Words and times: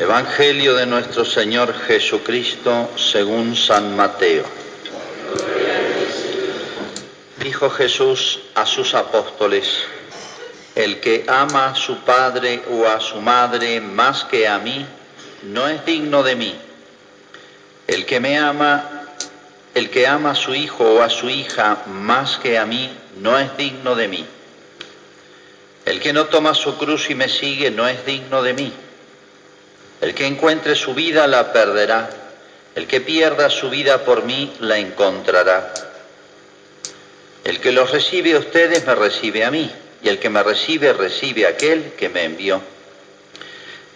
Evangelio 0.00 0.76
de 0.76 0.86
nuestro 0.86 1.24
Señor 1.24 1.74
Jesucristo 1.74 2.88
según 2.96 3.56
San 3.56 3.96
Mateo. 3.96 4.44
Dijo 7.42 7.68
Jesús 7.68 8.38
a 8.54 8.64
sus 8.64 8.94
apóstoles, 8.94 9.66
el 10.76 11.00
que 11.00 11.24
ama 11.26 11.70
a 11.70 11.74
su 11.74 11.96
padre 12.04 12.62
o 12.70 12.86
a 12.86 13.00
su 13.00 13.20
madre 13.20 13.80
más 13.80 14.22
que 14.22 14.46
a 14.46 14.60
mí, 14.60 14.86
no 15.42 15.66
es 15.66 15.84
digno 15.84 16.22
de 16.22 16.36
mí. 16.36 16.54
El 17.88 18.06
que 18.06 18.20
me 18.20 18.38
ama, 18.38 19.08
el 19.74 19.90
que 19.90 20.06
ama 20.06 20.30
a 20.30 20.36
su 20.36 20.54
hijo 20.54 20.84
o 20.84 21.02
a 21.02 21.10
su 21.10 21.28
hija 21.28 21.82
más 21.86 22.38
que 22.38 22.56
a 22.56 22.64
mí, 22.66 22.88
no 23.16 23.36
es 23.36 23.56
digno 23.56 23.96
de 23.96 24.06
mí. 24.06 24.24
El 25.84 25.98
que 25.98 26.12
no 26.12 26.26
toma 26.26 26.54
su 26.54 26.78
cruz 26.78 27.10
y 27.10 27.16
me 27.16 27.28
sigue, 27.28 27.72
no 27.72 27.88
es 27.88 28.06
digno 28.06 28.44
de 28.44 28.52
mí. 28.52 28.72
El 30.00 30.14
que 30.14 30.26
encuentre 30.26 30.74
su 30.74 30.94
vida 30.94 31.26
la 31.26 31.52
perderá. 31.52 32.08
El 32.74 32.86
que 32.86 33.00
pierda 33.00 33.50
su 33.50 33.70
vida 33.70 34.04
por 34.04 34.22
mí 34.22 34.54
la 34.60 34.78
encontrará. 34.78 35.72
El 37.44 37.60
que 37.60 37.72
los 37.72 37.90
recibe 37.90 38.34
a 38.34 38.38
ustedes 38.38 38.86
me 38.86 38.94
recibe 38.94 39.44
a 39.44 39.50
mí. 39.50 39.70
Y 40.02 40.08
el 40.08 40.18
que 40.18 40.30
me 40.30 40.42
recibe 40.42 40.92
recibe 40.92 41.46
a 41.46 41.50
aquel 41.50 41.92
que 41.96 42.08
me 42.08 42.24
envió. 42.24 42.60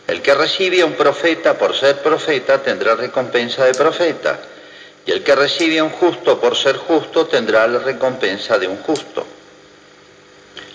El 0.09 0.21
que 0.21 0.35
recibe 0.35 0.83
a 0.83 0.87
un 0.87 0.95
profeta 0.95 1.57
por 1.57 1.77
ser 1.77 1.99
profeta 2.03 2.61
tendrá 2.61 2.97
recompensa 2.97 3.65
de 3.65 3.75
profeta. 3.75 4.41
Y 5.07 5.13
el 5.13 5.23
que 5.23 5.35
recibe 5.35 5.79
a 5.79 5.85
un 5.85 5.91
justo 5.91 6.41
por 6.41 6.57
ser 6.57 6.77
justo 6.77 7.27
tendrá 7.27 7.67
la 7.69 7.79
recompensa 7.79 8.59
de 8.59 8.67
un 8.67 8.79
justo. 8.79 9.27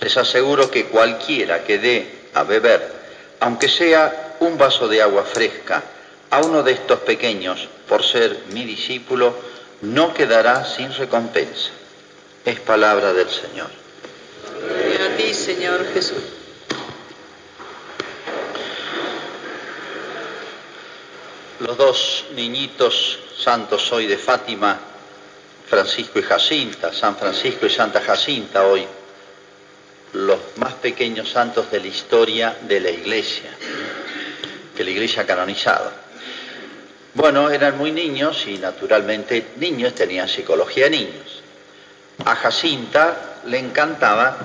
Les 0.01 0.15
aseguro 0.15 0.71
que 0.71 0.85
cualquiera 0.85 1.63
que 1.63 1.79
dé 1.79 2.11
a 2.33 2.43
beber, 2.43 2.87
aunque 3.39 3.67
sea 3.67 4.26
un 4.39 4.57
vaso 4.57 4.87
de 4.87 5.01
agua 5.01 5.23
fresca 5.23 5.83
a 6.29 6.41
uno 6.41 6.63
de 6.63 6.73
estos 6.73 6.99
pequeños 6.99 7.67
por 7.87 8.03
ser 8.03 8.37
mi 8.51 8.65
discípulo, 8.65 9.33
no 9.81 10.13
quedará 10.13 10.65
sin 10.65 10.93
recompensa. 10.93 11.71
Es 12.43 12.59
palabra 12.59 13.13
del 13.13 13.29
Señor. 13.29 13.69
Gloria 14.59 15.13
a 15.13 15.17
ti, 15.17 15.33
Señor 15.33 15.85
Jesús. 15.93 16.23
Los 21.59 21.77
dos 21.77 22.25
niñitos 22.35 23.19
santos 23.37 23.91
hoy 23.91 24.07
de 24.07 24.17
Fátima, 24.17 24.79
Francisco 25.67 26.19
y 26.19 26.23
Jacinta, 26.23 26.93
San 26.93 27.17
Francisco 27.17 27.65
y 27.65 27.69
Santa 27.69 28.01
Jacinta 28.01 28.65
hoy, 28.65 28.85
los 30.13 30.39
más 30.57 30.73
pequeños 30.75 31.29
santos 31.29 31.69
de 31.71 31.79
la 31.79 31.87
historia 31.87 32.57
de 32.61 32.79
la 32.79 32.91
Iglesia 32.91 33.49
que 34.77 34.83
la 34.83 34.91
iglesia 34.91 35.23
ha 35.23 35.25
canonizado. 35.25 35.91
Bueno, 37.15 37.49
eran 37.49 37.79
muy 37.79 37.91
niños 37.91 38.45
y 38.45 38.59
naturalmente 38.59 39.47
niños, 39.57 39.95
tenían 39.95 40.29
psicología 40.29 40.83
de 40.83 40.91
niños. 40.91 41.41
A 42.23 42.35
Jacinta 42.35 43.39
le 43.47 43.57
encantaba 43.57 44.37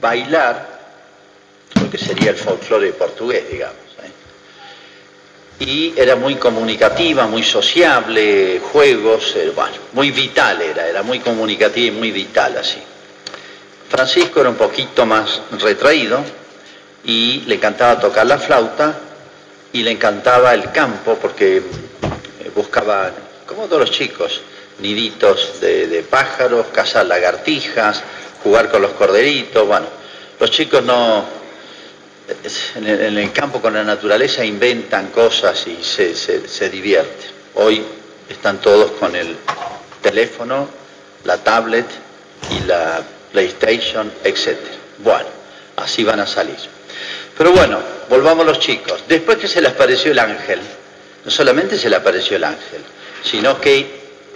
bailar, 0.00 0.78
lo 1.74 1.90
que 1.90 1.98
sería 1.98 2.30
el 2.30 2.36
folclore 2.36 2.92
portugués, 2.92 3.50
digamos. 3.50 3.74
¿eh? 4.04 5.64
Y 5.64 5.94
era 5.96 6.14
muy 6.14 6.36
comunicativa, 6.36 7.26
muy 7.26 7.42
sociable, 7.42 8.60
juegos, 8.72 9.34
eh, 9.34 9.52
bueno, 9.52 9.74
muy 9.94 10.12
vital 10.12 10.62
era, 10.62 10.86
era 10.86 11.02
muy 11.02 11.18
comunicativa 11.18 11.88
y 11.88 11.98
muy 11.98 12.12
vital 12.12 12.56
así. 12.56 12.78
Francisco 13.88 14.40
era 14.40 14.50
un 14.50 14.56
poquito 14.56 15.04
más 15.04 15.40
retraído 15.58 16.22
y 17.04 17.40
le 17.46 17.56
encantaba 17.56 17.98
tocar 17.98 18.26
la 18.26 18.38
flauta 18.38 19.09
y 19.72 19.82
le 19.82 19.92
encantaba 19.92 20.54
el 20.54 20.70
campo 20.72 21.16
porque 21.20 21.58
eh, 21.58 22.50
buscaba, 22.54 23.12
como 23.46 23.66
todos 23.66 23.80
los 23.80 23.90
chicos, 23.90 24.40
niditos 24.80 25.60
de, 25.60 26.04
pájaros, 26.08 26.66
cazar 26.72 27.06
lagartijas, 27.06 28.02
jugar 28.42 28.70
con 28.70 28.82
los 28.82 28.92
corderitos, 28.92 29.66
bueno, 29.66 29.86
los 30.38 30.50
chicos 30.50 30.82
no, 30.82 31.24
en 32.76 33.18
el, 33.18 33.32
campo 33.32 33.60
con 33.60 33.74
la 33.74 33.84
naturaleza 33.84 34.44
inventan 34.44 35.08
cosas 35.08 35.66
y 35.66 35.82
se, 35.82 36.14
se 36.14 36.70
divierten. 36.70 37.30
Hoy 37.54 37.84
están 38.28 38.60
todos 38.60 38.92
con 38.92 39.14
el 39.14 39.36
teléfono, 40.00 40.68
la 41.24 41.36
tablet 41.38 41.86
y 42.50 42.60
la 42.66 43.02
PlayStation, 43.32 44.10
etc. 44.24 44.56
Bueno, 44.98 45.28
así 45.76 46.04
van 46.04 46.20
a 46.20 46.26
salir. 46.26 46.56
Pero 47.36 47.52
bueno, 47.52 47.99
volvamos 48.10 48.44
los 48.44 48.58
chicos. 48.58 49.04
Después 49.08 49.38
que 49.38 49.48
se 49.48 49.62
les 49.62 49.70
apareció 49.70 50.10
el 50.10 50.18
ángel, 50.18 50.58
no 51.24 51.30
solamente 51.30 51.78
se 51.78 51.88
le 51.88 51.96
apareció 51.96 52.36
el 52.36 52.44
ángel, 52.44 52.82
sino 53.22 53.58
que 53.58 53.86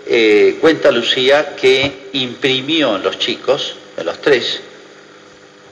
eh, 0.06 0.56
cuenta 0.60 0.90
Lucía 0.90 1.54
que 1.56 2.08
imprimió 2.12 2.96
en 2.96 3.02
los 3.02 3.18
chicos, 3.18 3.76
en 3.96 4.06
los 4.06 4.20
tres, 4.22 4.60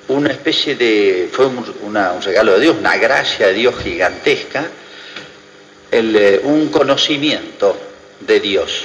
una 0.09 0.31
especie 0.33 0.75
de, 0.75 1.29
fue 1.33 1.47
un, 1.47 2.23
regalo 2.23 2.55
de 2.55 2.61
Dios, 2.61 2.77
una 2.79 2.97
gracia 2.97 3.47
de 3.47 3.55
Dios 3.55 3.77
gigantesca, 3.79 4.67
eh, 5.93 6.41
un 6.43 6.69
conocimiento 6.71 7.79
de 8.21 8.41
Dios. 8.41 8.85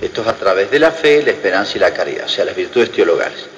Esto 0.00 0.22
es 0.22 0.26
a 0.26 0.34
través 0.34 0.70
de 0.72 0.80
la 0.80 0.90
fe, 0.90 1.22
la 1.22 1.30
esperanza 1.30 1.76
y 1.76 1.80
la 1.80 1.94
caridad, 1.94 2.26
o 2.26 2.28
sea, 2.28 2.44
las 2.44 2.56
virtudes 2.56 2.90
teologales 2.90 3.53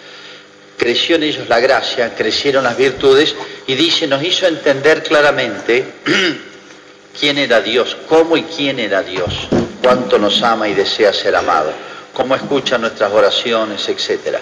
creció 0.77 1.17
en 1.17 1.25
ellos 1.25 1.49
la 1.49 1.61
gracia, 1.61 2.15
crecieron 2.15 2.65
las 2.65 2.77
virtudes 2.77 3.35
y 3.67 3.75
dice, 3.75 4.07
nos 4.07 4.23
hizo 4.23 4.47
entender 4.47 5.03
claramente 5.03 5.85
quién 7.19 7.39
era 7.39 7.61
Dios, 7.61 7.97
cómo 8.09 8.37
y 8.37 8.43
quién 8.43 8.79
era 8.79 9.03
Dios, 9.03 9.49
cuánto 9.83 10.19
nos 10.19 10.43
ama 10.43 10.69
y 10.69 10.75
desea 10.75 11.13
ser 11.13 11.35
amado, 11.35 11.73
cómo 12.13 12.35
escucha 12.35 12.79
nuestras 12.79 13.13
oraciones, 13.13 13.89
etc. 13.89 14.39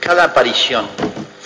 Cada 0.00 0.24
aparición 0.24 0.88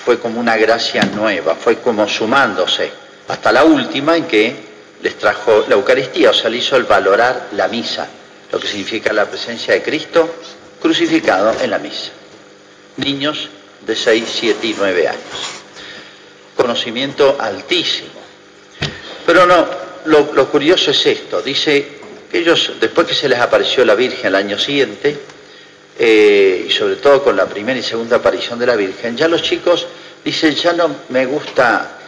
fue 0.05 0.19
como 0.19 0.41
una 0.41 0.57
gracia 0.57 1.03
nueva, 1.05 1.55
fue 1.55 1.77
como 1.77 2.09
sumándose, 2.09 2.91
hasta 3.29 3.53
la 3.53 3.65
última 3.65 4.17
en 4.17 4.25
que 4.25 4.71
les 5.03 5.17
trajo 5.17 5.65
la 5.69 5.75
Eucaristía, 5.75 6.31
o 6.31 6.35
sea, 6.35 6.51
le 6.51 6.59
hizo 6.59 6.77
el 6.77 6.85
valorar 6.85 7.49
la 7.53 7.69
misa, 7.69 8.07
lo 8.53 8.59
que 8.59 8.69
significa 8.69 9.13
la 9.13 9.27
presencia 9.27 9.75
de 9.75 9.83
Cristo 9.83 10.35
crucificado 10.81 11.55
en 11.61 11.71
la 11.71 11.79
misa. 11.79 12.11
Niños 12.97 13.49
de 13.87 13.97
6, 13.97 14.25
7 14.41 14.67
y 14.67 14.75
9 14.77 15.09
años. 15.09 15.21
Conocimiento 16.57 17.37
altísimo. 17.39 18.21
Pero 19.27 19.47
no, 19.47 19.67
lo, 20.07 20.49
curioso 20.51 20.91
es 20.91 21.07
esto, 21.07 21.43
dice 21.43 22.01
que 22.31 22.39
ellos, 22.39 22.73
después 22.81 23.07
que 23.07 23.15
se 23.15 23.29
les 23.29 23.39
apareció 23.39 23.85
la 23.85 23.95
Virgen 23.95 24.27
el 24.27 24.35
año 24.35 24.59
siguiente, 24.59 25.17
eh, 25.99 26.67
y 26.69 26.71
sobre 26.71 26.97
todo 26.97 27.23
con 27.23 27.37
la 27.37 27.47
primera 27.47 27.79
y 27.79 27.83
segunda 27.83 28.17
aparición 28.17 28.59
de 28.59 28.67
la 28.67 28.77
Virgen, 28.77 29.17
ya 29.17 29.29
los 29.29 29.43
chicos 29.43 29.87
dicen, 30.25 30.55
ya 30.55 30.73
no 30.73 30.95
me 31.11 31.27
gusta 31.27 31.99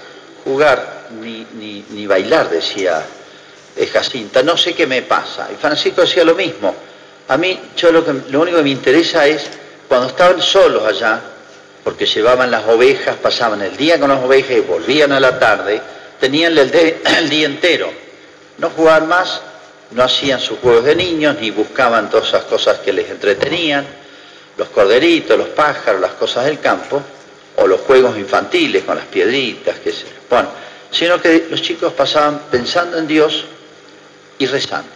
jugar 0.44 1.08
ni, 1.20 1.46
ni, 1.90 2.06
bailar, 2.06 2.48
decía 2.50 3.04
Jacinta, 3.92 4.42
no 4.42 4.56
sé 4.56 4.74
qué 4.74 4.86
me 4.86 5.02
pasa. 5.02 5.48
Y 5.52 5.56
Francisco 5.56 6.02
decía 6.02 6.24
lo 6.24 6.34
mismo, 6.34 6.74
a 7.28 7.36
mí 7.36 7.58
yo 7.76 7.92
lo, 7.92 8.04
que, 8.04 8.12
lo 8.30 8.40
único 8.40 8.58
que 8.58 8.64
me 8.64 8.70
interesa 8.70 9.26
es, 9.26 9.46
cuando 9.88 10.08
estaban 10.08 10.40
solos 10.40 10.84
allá, 10.84 11.20
porque 11.84 12.06
llevaban 12.06 12.50
las 12.50 12.66
ovejas, 12.68 13.16
pasaban 13.16 13.62
el 13.62 13.76
día 13.76 13.98
con 13.98 14.10
las 14.10 14.22
ovejas 14.22 14.52
y 14.52 14.60
volvían 14.60 15.12
a 15.12 15.20
la 15.20 15.38
tarde, 15.38 15.80
tenían 16.20 16.56
el, 16.58 17.28
día 17.30 17.46
entero. 17.46 17.90
No 18.58 18.70
jugaban 18.70 19.08
más, 19.08 19.40
no 19.90 20.02
hacían 20.02 20.40
sus 20.40 20.58
juegos 20.58 20.84
de 20.84 20.94
niños, 20.94 21.36
ni 21.40 21.50
buscaban 21.50 22.08
todas 22.08 22.28
esas 22.28 22.44
cosas 22.44 22.78
que 22.78 22.92
les 22.92 23.10
entretenían, 23.10 23.86
los 24.56 24.68
corderitos, 24.68 25.36
los 25.36 25.48
pájaros, 25.48 26.00
las 26.00 26.12
cosas 26.12 26.44
del 26.44 26.60
campo, 26.60 27.02
o 27.56 27.66
los 27.66 27.80
juegos 27.80 28.16
infantiles 28.16 28.84
con 28.84 28.96
las 28.96 29.06
piedritas, 29.06 29.78
que 29.78 29.92
se... 29.92 30.06
Bueno, 30.30 30.48
sino 30.90 31.20
que 31.20 31.46
los 31.50 31.60
chicos 31.60 31.92
pasaban 31.94 32.42
pensando 32.50 32.98
en 32.98 33.06
Dios 33.06 33.44
y 34.38 34.46
rezando. 34.46 34.90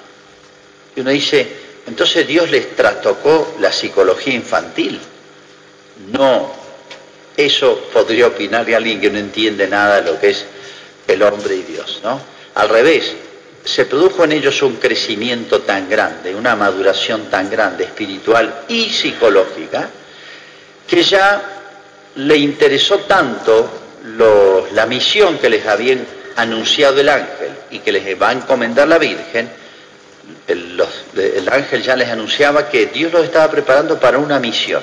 Y 0.94 1.00
uno 1.00 1.10
dice, 1.10 1.46
entonces 1.86 2.26
Dios 2.26 2.50
les 2.50 2.76
trastocó 2.76 3.56
la 3.60 3.72
psicología 3.72 4.34
infantil. 4.34 5.00
No, 6.12 6.65
eso 7.36 7.88
podría 7.92 8.28
opinar 8.28 8.64
de 8.64 8.76
alguien 8.76 9.00
que 9.00 9.10
no 9.10 9.18
entiende 9.18 9.68
nada 9.68 10.00
de 10.00 10.12
lo 10.12 10.18
que 10.18 10.30
es 10.30 10.44
el 11.06 11.22
hombre 11.22 11.56
y 11.56 11.62
Dios, 11.62 12.00
¿no? 12.02 12.20
Al 12.54 12.68
revés, 12.68 13.14
se 13.64 13.84
produjo 13.84 14.24
en 14.24 14.32
ellos 14.32 14.62
un 14.62 14.76
crecimiento 14.76 15.60
tan 15.62 15.88
grande, 15.88 16.34
una 16.34 16.54
maduración 16.54 17.28
tan 17.28 17.50
grande 17.50 17.84
espiritual 17.84 18.62
y 18.68 18.88
psicológica, 18.88 19.90
que 20.86 21.02
ya 21.02 21.42
le 22.14 22.36
interesó 22.36 23.00
tanto 23.00 23.68
la 24.72 24.86
misión 24.86 25.38
que 25.38 25.50
les 25.50 25.66
había 25.66 25.98
anunciado 26.36 27.00
el 27.00 27.08
ángel 27.08 27.50
y 27.70 27.80
que 27.80 27.92
les 27.92 28.20
va 28.20 28.28
a 28.28 28.32
encomendar 28.32 28.86
la 28.86 28.98
Virgen, 28.98 29.50
el 30.46 31.48
ángel 31.50 31.82
ya 31.82 31.96
les 31.96 32.08
anunciaba 32.08 32.68
que 32.68 32.86
Dios 32.86 33.12
los 33.12 33.24
estaba 33.24 33.50
preparando 33.50 33.98
para 33.98 34.18
una 34.18 34.38
misión. 34.38 34.82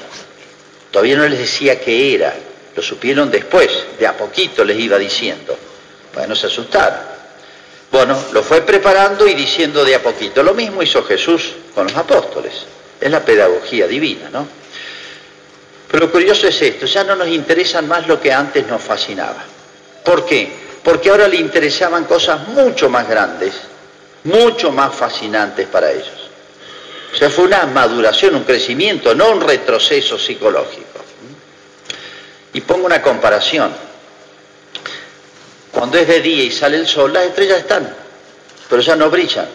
Todavía 0.94 1.18
no 1.18 1.28
les 1.28 1.40
decía 1.40 1.82
qué 1.82 2.14
era, 2.14 2.36
lo 2.76 2.84
supieron 2.84 3.32
después, 3.32 3.68
de 3.98 4.06
a 4.06 4.16
poquito 4.16 4.64
les 4.64 4.78
iba 4.78 4.96
diciendo. 5.00 5.58
Bueno, 6.14 6.36
se 6.36 6.46
asustaron. 6.46 7.00
Bueno, 7.92 8.14
Bueno, 8.14 8.32
lo 8.32 8.44
fue 8.44 8.62
preparando 8.62 9.28
y 9.28 9.34
diciendo 9.34 9.84
de 9.84 9.96
a 9.96 10.04
poquito. 10.04 10.44
Lo 10.44 10.54
mismo 10.54 10.84
hizo 10.84 11.04
Jesús 11.04 11.54
con 11.74 11.88
los 11.88 11.96
apóstoles. 11.96 12.54
Es 13.02 13.10
la 13.10 13.26
pedagogía 13.26 13.88
divina, 13.88 14.30
¿no? 14.32 14.48
Pero 15.90 16.06
lo 16.06 16.12
curioso 16.12 16.48
es 16.48 16.62
esto, 16.62 16.86
ya 16.86 17.04
no 17.04 17.16
nos 17.16 17.28
interesan 17.28 17.88
más 17.88 18.08
lo 18.08 18.22
que 18.22 18.32
antes 18.32 18.68
nos 18.68 18.82
fascinaba. 18.82 19.44
¿Por 20.04 20.26
qué? 20.26 20.52
Porque 20.84 21.10
ahora 21.10 21.28
le 21.28 21.38
interesaban 21.38 22.06
cosas 22.06 22.48
mucho 22.50 22.88
más 22.88 23.10
grandes, 23.10 23.54
mucho 24.26 24.72
más 24.72 24.94
fascinantes 24.94 25.68
para 25.68 25.92
ellos. 25.92 26.23
O 27.14 27.16
sea, 27.16 27.30
fue 27.30 27.46
una 27.46 27.66
maduración, 27.68 28.36
un 28.36 28.44
crecimiento, 28.44 29.14
no 29.14 29.30
un 29.30 29.42
retroceso 29.42 30.18
psicológico. 30.18 31.00
Y 32.54 32.62
pongo 32.62 32.88
una 32.88 33.04
comparación. 33.04 33.72
Cuando 35.72 35.98
es 36.00 36.08
de 36.08 36.22
día 36.22 36.44
y 36.44 36.52
sale 36.52 36.78
el 36.78 36.88
sol, 36.88 37.14
las 37.14 37.26
estrellas 37.26 37.60
están, 37.60 37.96
pero 38.68 38.82
ya 38.82 38.96
no 38.96 39.12
brillan. 39.12 39.48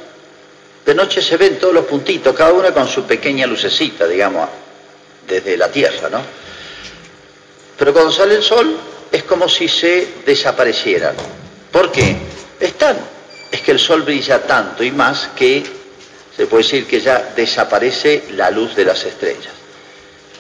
De 0.86 0.94
noche 0.94 1.20
se 1.20 1.36
ven 1.36 1.58
todos 1.58 1.74
los 1.74 1.84
puntitos, 1.84 2.34
cada 2.34 2.52
una 2.52 2.72
con 2.72 2.88
su 2.88 3.04
pequeña 3.04 3.46
lucecita, 3.46 4.06
digamos, 4.06 4.48
desde 5.26 5.56
la 5.56 5.68
Tierra, 5.68 6.08
¿no? 6.08 6.22
Pero 7.76 7.92
cuando 7.92 8.12
sale 8.12 8.36
el 8.36 8.42
sol 8.42 8.76
es 9.10 9.24
como 9.24 9.48
si 9.48 9.68
se 9.68 10.14
desaparecieran. 10.24 11.14
¿Por 11.72 11.90
qué? 11.90 12.16
Están. 12.60 12.98
Es 13.50 13.60
que 13.62 13.72
el 13.72 13.78
sol 13.78 14.02
brilla 14.02 14.42
tanto 14.42 14.82
y 14.82 14.90
más 14.90 15.30
que 15.36 15.64
se 16.38 16.46
puede 16.46 16.62
decir 16.62 16.86
que 16.86 17.00
ya 17.00 17.32
desaparece 17.34 18.26
la 18.36 18.48
luz 18.52 18.76
de 18.76 18.84
las 18.84 19.02
estrellas. 19.02 19.52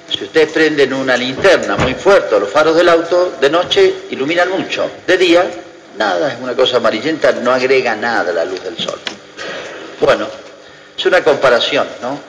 Si 0.08 0.22
ustedes 0.22 0.52
prenden 0.52 0.94
una 0.94 1.16
linterna 1.16 1.76
muy 1.76 1.94
fuerte, 1.94 2.38
los 2.38 2.48
faros 2.48 2.76
del 2.76 2.88
auto, 2.88 3.32
de 3.40 3.50
noche 3.50 3.94
iluminan 4.10 4.48
mucho. 4.48 4.88
De 5.04 5.18
día, 5.18 5.44
nada, 5.98 6.32
es 6.34 6.40
una 6.40 6.54
cosa 6.54 6.76
amarillenta, 6.76 7.32
no 7.32 7.52
agrega 7.52 7.96
nada 7.96 8.30
a 8.30 8.32
la 8.32 8.44
luz 8.44 8.62
del 8.62 8.78
sol. 8.78 9.00
Bueno, 10.00 10.28
es 10.96 11.04
una 11.04 11.24
comparación, 11.24 11.88
¿no? 12.00 12.20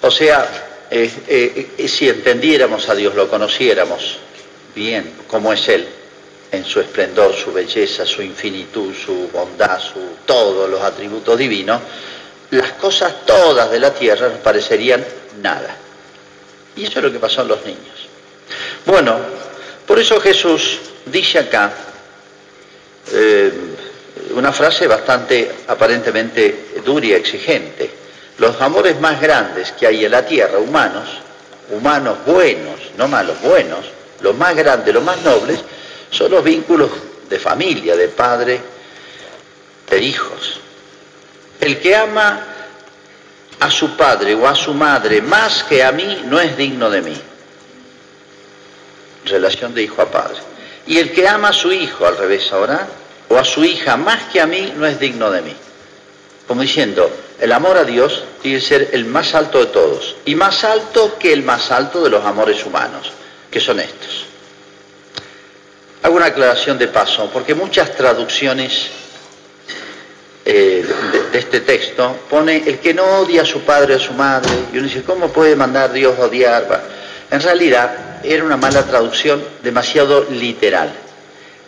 O 0.00 0.10
sea, 0.10 0.44
eh, 0.90 1.70
eh, 1.78 1.88
si 1.88 2.08
entendiéramos 2.08 2.88
a 2.88 2.94
Dios, 2.96 3.14
lo 3.14 3.28
conociéramos 3.28 4.18
bien, 4.74 5.12
como 5.28 5.52
es 5.52 5.68
Él, 5.68 5.86
en 6.50 6.64
su 6.64 6.80
esplendor, 6.80 7.32
su 7.34 7.52
belleza, 7.52 8.04
su 8.04 8.20
infinitud, 8.20 8.92
su 8.92 9.28
bondad, 9.28 9.78
su 9.78 10.00
todos 10.26 10.68
los 10.68 10.82
atributos 10.82 11.38
divinos, 11.38 11.80
las 12.52 12.72
cosas 12.72 13.24
todas 13.24 13.70
de 13.70 13.80
la 13.80 13.94
tierra 13.94 14.28
nos 14.28 14.38
parecerían 14.38 15.04
nada. 15.40 15.74
Y 16.76 16.84
eso 16.84 16.98
es 16.98 17.04
lo 17.04 17.12
que 17.12 17.18
pasó 17.18 17.40
a 17.40 17.44
los 17.44 17.64
niños. 17.64 18.08
Bueno, 18.84 19.16
por 19.86 19.98
eso 19.98 20.20
Jesús 20.20 20.80
dice 21.06 21.38
acá 21.38 21.72
eh, 23.10 23.52
una 24.34 24.52
frase 24.52 24.86
bastante 24.86 25.50
aparentemente 25.66 26.74
dura 26.84 27.06
y 27.06 27.12
exigente 27.12 27.90
los 28.36 28.60
amores 28.60 29.00
más 29.00 29.20
grandes 29.20 29.72
que 29.72 29.86
hay 29.86 30.04
en 30.04 30.10
la 30.10 30.26
tierra, 30.26 30.58
humanos, 30.58 31.08
humanos 31.70 32.18
buenos, 32.26 32.80
no 32.98 33.08
malos, 33.08 33.40
buenos, 33.40 33.86
los 34.20 34.36
más 34.36 34.54
grandes, 34.54 34.92
los 34.92 35.02
más 35.02 35.22
nobles, 35.22 35.60
son 36.10 36.30
los 36.30 36.44
vínculos 36.44 36.90
de 37.30 37.38
familia, 37.38 37.96
de 37.96 38.08
padre, 38.08 38.60
de 39.88 40.00
hijos. 40.00 40.61
El 41.62 41.78
que 41.78 41.94
ama 41.94 42.40
a 43.60 43.70
su 43.70 43.96
padre 43.96 44.34
o 44.34 44.48
a 44.48 44.54
su 44.56 44.74
madre 44.74 45.22
más 45.22 45.62
que 45.62 45.84
a 45.84 45.92
mí 45.92 46.24
no 46.24 46.40
es 46.40 46.56
digno 46.56 46.90
de 46.90 47.02
mí. 47.02 47.14
Relación 49.26 49.72
de 49.72 49.84
hijo 49.84 50.02
a 50.02 50.10
padre. 50.10 50.38
Y 50.88 50.98
el 50.98 51.12
que 51.12 51.28
ama 51.28 51.50
a 51.50 51.52
su 51.52 51.72
hijo, 51.72 52.04
al 52.04 52.18
revés 52.18 52.52
ahora, 52.52 52.88
o 53.28 53.38
a 53.38 53.44
su 53.44 53.64
hija 53.64 53.96
más 53.96 54.24
que 54.32 54.40
a 54.40 54.46
mí 54.46 54.72
no 54.76 54.84
es 54.86 54.98
digno 54.98 55.30
de 55.30 55.40
mí. 55.40 55.54
Como 56.48 56.62
diciendo, 56.62 57.08
el 57.38 57.52
amor 57.52 57.76
a 57.76 57.84
Dios 57.84 58.24
tiene 58.42 58.58
que 58.58 58.66
ser 58.66 58.88
el 58.92 59.04
más 59.04 59.32
alto 59.36 59.60
de 59.60 59.66
todos 59.66 60.16
y 60.24 60.34
más 60.34 60.64
alto 60.64 61.16
que 61.16 61.32
el 61.32 61.44
más 61.44 61.70
alto 61.70 62.02
de 62.02 62.10
los 62.10 62.24
amores 62.24 62.66
humanos, 62.66 63.12
que 63.52 63.60
son 63.60 63.78
estos. 63.78 64.24
Hago 66.02 66.16
una 66.16 66.26
aclaración 66.26 66.76
de 66.76 66.88
paso, 66.88 67.30
porque 67.32 67.54
muchas 67.54 67.94
traducciones 67.94 68.90
eh, 70.44 70.84
de, 71.32 71.38
este 71.38 71.60
texto 71.60 72.16
pone 72.28 72.62
el 72.66 72.78
que 72.78 72.94
no 72.94 73.04
odia 73.20 73.42
a 73.42 73.46
su 73.46 73.60
padre 73.60 73.94
o 73.94 73.96
a 73.96 74.00
su 74.00 74.12
madre, 74.12 74.50
y 74.72 74.78
uno 74.78 74.86
dice, 74.86 75.02
¿cómo 75.02 75.32
puede 75.32 75.56
mandar 75.56 75.92
Dios 75.92 76.18
a 76.18 76.22
odiar? 76.22 76.84
En 77.30 77.40
realidad 77.40 78.20
era 78.24 78.44
una 78.44 78.56
mala 78.56 78.84
traducción 78.84 79.42
demasiado 79.62 80.26
literal. 80.30 80.92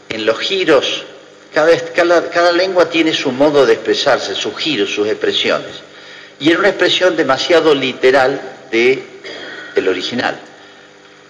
En 0.09 0.27
los 0.27 0.39
giros 0.39 1.05
cada, 1.55 2.53
lengua 2.53 2.91
tiene 2.91 3.15
su 3.15 3.31
modo 3.31 3.65
de 3.65 3.75
expresarse, 3.75 4.35
sus 4.35 4.57
giros, 4.57 4.93
sus 4.93 5.07
expresiones. 5.07 5.83
Y 6.41 6.51
era 6.51 6.59
una 6.59 6.69
expresión 6.69 7.17
demasiado 7.17 7.75
literal 7.75 8.41
de 8.73 9.05
el 9.77 9.89
original. 9.89 10.37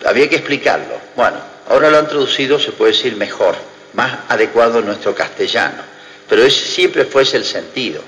Había 0.04 0.28
que 0.28 0.36
explicarlo. 0.36 0.98
Bueno, 1.14 1.36
ahora 1.68 1.90
lo 1.90 1.98
han 1.98 2.08
traducido, 2.08 2.58
se 2.58 2.72
puede 2.72 2.92
decir 2.92 3.16
mejor, 3.16 3.54
más 3.92 4.20
adecuado 4.28 4.78
a 4.78 4.82
nuestro 4.82 5.14
castellano. 5.14 5.93
Pero 6.28 6.42
ese 6.42 6.66
siempre 6.66 7.04
fue 7.04 7.22
ese 7.22 7.36
el 7.36 7.44
sentido. 7.44 8.02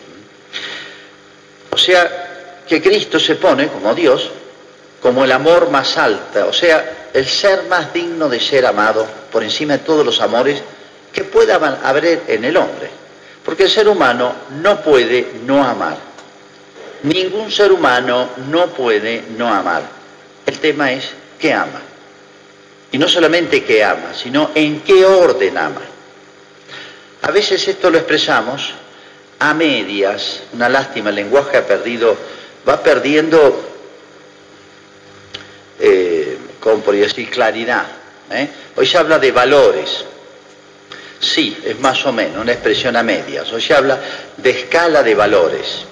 O 1.71 1.79
sea, 1.79 2.63
que 2.67 2.83
Cristo 2.83 3.21
se 3.21 3.37
pone 3.37 3.69
como 3.69 3.95
Dios, 3.95 4.31
como 5.01 5.25
el 5.25 5.33
amor 5.33 5.71
más 5.71 5.97
alto, 5.99 6.49
o 6.49 6.53
sea, 6.53 7.09
el 7.13 7.27
ser 7.27 7.65
más 7.65 7.93
digno 7.93 8.29
de 8.29 8.41
ser 8.41 8.67
amado 8.67 9.07
por 9.31 9.43
encima 9.43 9.75
de 9.75 9.85
todos 9.85 10.05
los 10.05 10.21
amores 10.21 10.63
que 11.13 11.25
pueda 11.25 11.57
haber 11.57 12.23
en 12.27 12.45
el 12.45 12.57
hombre. 12.57 12.91
Porque 13.45 13.65
el 13.65 13.71
ser 13.71 13.89
humano 13.89 14.35
no 14.61 14.83
puede 14.83 15.35
no 15.45 15.65
amar. 15.65 15.97
Ningún 17.05 17.53
ser 17.53 17.71
humano 17.71 18.31
no 18.49 18.67
puede 18.69 19.23
no 19.37 19.53
amar. 19.53 19.83
El 20.45 20.59
tema 20.59 20.93
es 20.93 21.11
qué 21.39 21.53
ama. 21.53 21.81
Y 22.91 22.99
no 22.99 23.09
solamente 23.09 23.63
qué 23.65 23.85
ama, 23.85 24.13
sino 24.15 24.51
en 24.55 24.81
qué 24.81 25.05
orden 25.05 25.57
ama. 25.57 25.83
A 27.26 27.32
veces 27.32 27.67
esto 27.67 27.90
lo 27.90 27.99
expresamos 27.99 28.73
a 29.40 29.52
medias, 29.52 30.43
una 30.52 30.69
lástima, 30.69 31.11
el 31.11 31.17
lenguaje 31.17 31.56
ha 31.56 31.67
perdido, 31.67 32.17
va 32.67 32.81
perdiendo, 32.81 33.61
eh, 35.81 36.38
como 36.61 36.93
decir, 36.93 37.28
claridad. 37.28 37.87
¿eh? 38.31 38.49
Hoy 38.76 38.87
se 38.87 38.96
habla 38.96 39.19
de 39.19 39.32
valores, 39.32 40.05
Sí, 41.19 41.56
es 41.64 41.81
más 41.81 42.05
o 42.06 42.12
menos, 42.12 42.43
una 42.43 42.52
expresión 42.52 42.94
a 42.94 43.02
medias. 43.02 43.50
O 43.52 43.61
se 43.61 43.75
habla 43.75 43.99
de 44.37 44.50
escala 44.50 45.02
de 45.02 45.14
valores. 45.14 45.84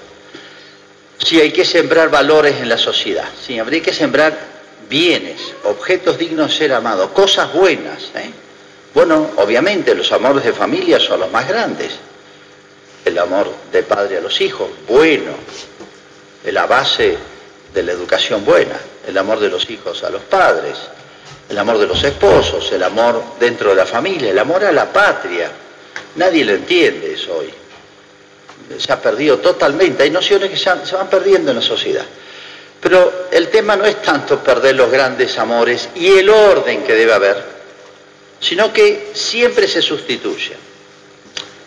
Sí, 1.18 1.40
hay 1.40 1.50
que 1.50 1.64
sembrar 1.64 2.10
valores 2.10 2.56
en 2.60 2.68
la 2.68 2.78
sociedad. 2.78 3.26
Sí, 3.44 3.58
habría 3.58 3.82
que 3.82 3.92
sembrar 3.92 4.36
bienes, 4.88 5.40
objetos 5.64 6.18
dignos 6.18 6.50
de 6.52 6.58
ser 6.58 6.72
amados, 6.74 7.10
cosas 7.10 7.52
buenas. 7.52 8.10
¿eh? 8.14 8.30
Bueno, 8.94 9.32
obviamente 9.36 9.94
los 9.94 10.10
amores 10.12 10.44
de 10.44 10.52
familia 10.52 11.00
son 11.00 11.20
los 11.20 11.30
más 11.30 11.48
grandes. 11.48 11.98
El 13.04 13.18
amor 13.18 13.52
de 13.70 13.82
padre 13.82 14.18
a 14.18 14.20
los 14.20 14.40
hijos, 14.40 14.68
bueno. 14.88 15.32
La 16.44 16.66
base 16.66 17.16
de 17.72 17.82
la 17.82 17.92
educación 17.92 18.44
buena. 18.44 18.78
El 19.06 19.18
amor 19.18 19.40
de 19.40 19.48
los 19.48 19.68
hijos 19.68 20.04
a 20.04 20.10
los 20.10 20.22
padres 20.22 20.78
el 21.48 21.58
amor 21.58 21.78
de 21.78 21.86
los 21.86 22.02
esposos, 22.02 22.70
el 22.72 22.82
amor 22.82 23.22
dentro 23.38 23.70
de 23.70 23.76
la 23.76 23.86
familia, 23.86 24.30
el 24.30 24.38
amor 24.38 24.64
a 24.64 24.72
la 24.72 24.92
patria. 24.92 25.50
Nadie 26.16 26.44
lo 26.44 26.52
entiende 26.52 27.12
eso 27.12 27.36
hoy. 27.36 27.52
Se 28.78 28.92
ha 28.92 29.00
perdido 29.00 29.38
totalmente. 29.38 30.04
Hay 30.04 30.10
nociones 30.10 30.50
que 30.50 30.56
se, 30.56 30.70
van 30.70 31.08
perdiendo 31.08 31.50
en 31.50 31.56
la 31.56 31.62
sociedad. 31.62 32.04
Pero 32.80 33.26
el 33.30 33.48
tema 33.48 33.76
no 33.76 33.84
es 33.84 34.00
tanto 34.02 34.38
perder 34.40 34.74
los 34.74 34.90
grandes 34.90 35.38
amores 35.38 35.90
y 35.94 36.18
el 36.18 36.28
orden 36.28 36.82
que 36.82 36.94
debe 36.94 37.12
haber, 37.12 37.53
sino 38.40 38.72
que 38.72 39.10
siempre 39.14 39.66
se 39.68 39.82
sustituye. 39.82 40.56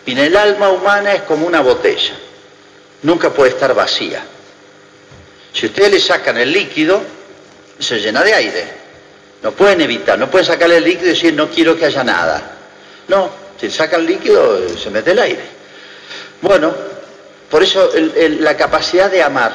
Y 0.06 0.18
el 0.18 0.36
alma 0.36 0.70
humana 0.70 1.12
es 1.12 1.22
como 1.22 1.46
una 1.46 1.60
botella, 1.60 2.14
nunca 3.02 3.30
puede 3.30 3.50
estar 3.50 3.74
vacía. 3.74 4.24
Si 5.52 5.66
ustedes 5.66 5.90
le 5.90 6.00
sacan 6.00 6.38
el 6.38 6.52
líquido, 6.52 7.02
se 7.78 7.98
llena 8.00 8.22
de 8.22 8.34
aire. 8.34 8.64
No 9.42 9.52
pueden 9.52 9.80
evitar, 9.80 10.18
no 10.18 10.30
pueden 10.30 10.46
sacarle 10.46 10.78
el 10.78 10.84
líquido 10.84 11.06
y 11.06 11.10
decir 11.10 11.34
no 11.34 11.50
quiero 11.50 11.76
que 11.76 11.84
haya 11.84 12.02
nada. 12.02 12.56
No, 13.08 13.30
si 13.60 13.70
saca 13.70 13.96
el 13.96 14.06
líquido 14.06 14.68
se 14.76 14.90
mete 14.90 15.12
el 15.12 15.18
aire. 15.18 15.42
Bueno, 16.40 16.74
por 17.50 17.62
eso 17.62 17.90
la 18.40 18.56
capacidad 18.56 19.10
de 19.10 19.22
amar, 19.22 19.52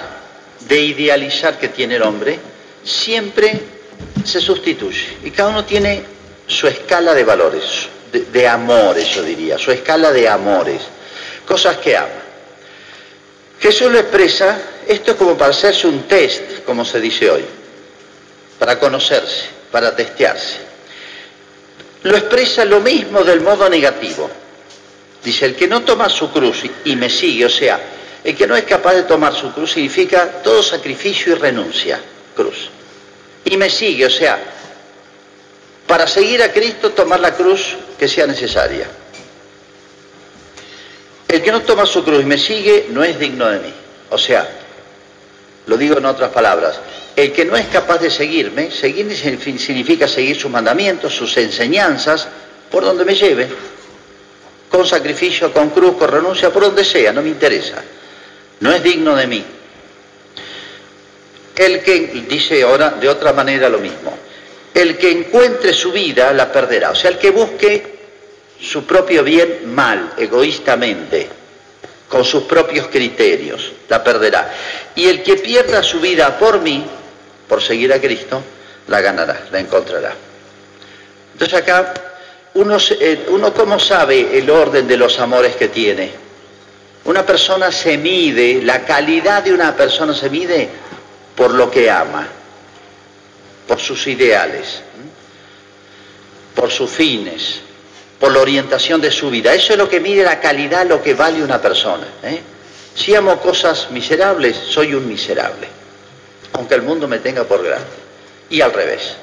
de 0.62 0.80
idealizar 0.80 1.58
que 1.60 1.70
tiene 1.70 1.96
el 1.96 2.04
hombre, 2.04 2.40
siempre 2.84 3.62
se 4.24 4.40
sustituye. 4.40 5.18
Y 5.24 5.32
cada 5.32 5.50
uno 5.50 5.66
tiene 5.66 6.04
su 6.54 6.68
escala 6.68 7.14
de 7.14 7.24
valores, 7.24 7.88
de, 8.12 8.48
amores, 8.48 9.10
yo 9.10 9.24
diría, 9.24 9.58
su 9.58 9.72
escala 9.72 10.12
de 10.12 10.30
amores, 10.30 10.82
cosas 11.46 11.78
que 11.78 11.98
ama. 11.98 12.22
Jesús 13.60 13.92
lo 13.92 14.00
expresa, 14.00 14.58
esto 14.88 15.12
es 15.12 15.18
como 15.18 15.38
para 15.38 15.52
hacerse 15.52 15.88
un 15.88 16.04
test, 16.04 16.64
como 16.66 16.86
se 16.86 17.00
dice 17.00 17.30
hoy, 17.30 17.46
para 18.60 18.80
conocerse 18.80 19.64
para 19.74 19.96
testearse. 19.96 20.58
Lo 22.04 22.16
expresa 22.16 22.64
lo 22.64 22.80
mismo 22.80 23.24
del 23.24 23.42
modo 23.42 23.68
negativo. 23.68 24.30
Dice, 25.24 25.48
el 25.48 25.56
que 25.56 25.68
no 25.68 25.82
toma 25.82 26.10
su 26.10 26.32
cruz 26.32 26.64
y 26.86 26.96
me 26.96 27.10
sigue, 27.10 27.46
o 27.46 27.50
sea, 27.50 27.80
el 28.24 28.36
que 28.36 28.46
no 28.46 28.56
es 28.56 28.66
capaz 28.66 28.94
de 28.94 29.04
tomar 29.04 29.34
su 29.34 29.52
cruz 29.52 29.72
significa 29.72 30.44
todo 30.44 30.62
sacrificio 30.62 31.34
y 31.34 31.40
renuncia, 31.40 32.00
cruz. 32.36 32.70
Y 33.46 33.58
me 33.58 33.68
sigue, 33.68 34.06
o 34.06 34.12
sea, 34.12 34.38
para 35.94 36.08
seguir 36.08 36.42
a 36.42 36.52
Cristo 36.52 36.90
tomar 36.90 37.20
la 37.20 37.36
cruz 37.36 37.76
que 38.00 38.08
sea 38.08 38.26
necesaria. 38.26 38.88
El 41.28 41.40
que 41.44 41.52
no 41.52 41.62
toma 41.62 41.86
su 41.86 42.04
cruz 42.04 42.24
y 42.24 42.26
me 42.26 42.40
sigue 42.40 42.88
no 42.90 43.04
es 43.04 43.20
digno 43.20 43.48
de 43.48 43.60
mí. 43.60 43.72
O 44.10 44.18
sea, 44.18 44.50
lo 45.68 45.78
digo 45.78 46.00
en 46.00 46.06
otras 46.08 46.32
palabras, 46.32 46.80
el 47.16 47.32
que 47.32 47.46
no 47.46 47.56
es 47.56 47.68
capaz 47.68 48.00
de 48.00 48.10
seguirme, 48.10 48.72
seguir 48.72 49.16
significa 49.16 50.08
seguir 50.08 50.36
sus 50.36 50.50
mandamientos, 50.50 51.14
sus 51.14 51.38
enseñanzas, 51.38 52.28
por 52.72 52.84
donde 52.84 53.06
me 53.06 53.14
lleve, 53.14 53.48
con 54.70 54.88
sacrificio, 54.88 55.54
con 55.54 55.70
cruz, 55.70 55.96
con 55.96 56.10
renuncia, 56.10 56.50
por 56.50 56.64
donde 56.64 56.84
sea, 56.84 57.14
no 57.14 57.22
me 57.22 57.30
interesa. 57.30 57.84
No 58.62 58.74
es 58.74 58.82
digno 58.82 59.16
de 59.16 59.28
mí. 59.28 59.46
El 61.56 61.84
que, 61.84 62.26
dice 62.28 62.64
ahora 62.64 62.90
de 63.00 63.08
otra 63.08 63.32
manera 63.32 63.70
lo 63.70 63.78
mismo, 63.78 64.18
el 64.74 64.98
que 64.98 65.12
encuentre 65.12 65.74
su 65.74 65.92
vida 65.92 66.34
la 66.34 66.52
perderá. 66.52 66.92
O 66.92 66.96
sea, 66.96 67.12
el 67.12 67.18
que 67.18 67.32
busque 67.32 67.94
su 68.60 68.86
propio 68.86 69.24
bien 69.24 69.74
mal, 69.74 70.14
egoístamente, 70.18 71.28
con 72.08 72.24
sus 72.24 72.44
propios 72.44 72.88
criterios, 72.88 73.72
la 73.90 74.04
perderá. 74.04 74.54
Y 74.96 75.08
el 75.08 75.22
que 75.22 75.36
pierda 75.36 75.84
su 75.84 76.00
vida 76.00 76.38
por 76.38 76.60
mí, 76.62 76.86
por 77.48 77.62
seguir 77.62 77.92
a 77.94 78.00
Cristo, 78.00 78.42
la 78.88 79.02
ganará, 79.02 79.48
la 79.52 79.60
encontrará. 79.60 80.14
Entonces 81.34 81.60
acá, 81.60 81.94
uno, 82.56 82.78
eh, 83.00 83.26
uno 83.30 83.54
cómo 83.54 83.80
sabe 83.80 84.38
el 84.38 84.50
orden 84.50 84.88
de 84.88 84.98
los 84.98 85.20
amores 85.20 85.56
que 85.56 85.68
tiene. 85.70 86.12
Una 87.06 87.26
persona 87.26 87.72
se 87.72 87.98
mide, 87.98 88.62
la 88.64 88.86
calidad 88.86 89.44
de 89.44 89.54
una 89.54 89.76
persona 89.76 90.14
se 90.14 90.30
mide 90.30 90.70
por 91.36 91.54
lo 91.54 91.70
que 91.70 91.90
ama, 91.90 92.28
por 93.68 93.80
sus 93.80 94.08
ideales, 94.08 94.82
por 96.56 96.72
sus 96.72 96.90
fines, 96.90 97.62
por 98.20 98.32
la 98.32 98.40
orientación 98.40 99.02
de 99.02 99.12
su 99.12 99.30
vida. 99.30 99.54
Eso 99.54 99.74
es 99.74 99.80
lo 99.80 99.90
que 99.90 100.00
mide 100.00 100.24
la 100.24 100.40
calidad, 100.40 100.86
lo 100.88 101.02
que 101.02 101.14
vale 101.14 101.44
una 101.44 101.62
persona. 101.62 102.08
¿eh? 102.24 102.42
Si 102.96 103.14
amo 103.16 103.40
cosas 103.40 103.92
miserables, 103.92 104.56
soy 104.56 104.94
un 104.94 105.08
miserable, 105.08 105.68
aunque 106.54 106.76
el 106.76 106.84
mundo 106.84 107.08
me 107.08 107.20
tenga 107.20 107.44
por 107.44 107.64
grande. 107.64 107.88
Y 108.50 108.62
al 108.62 108.72
revés. 108.72 109.16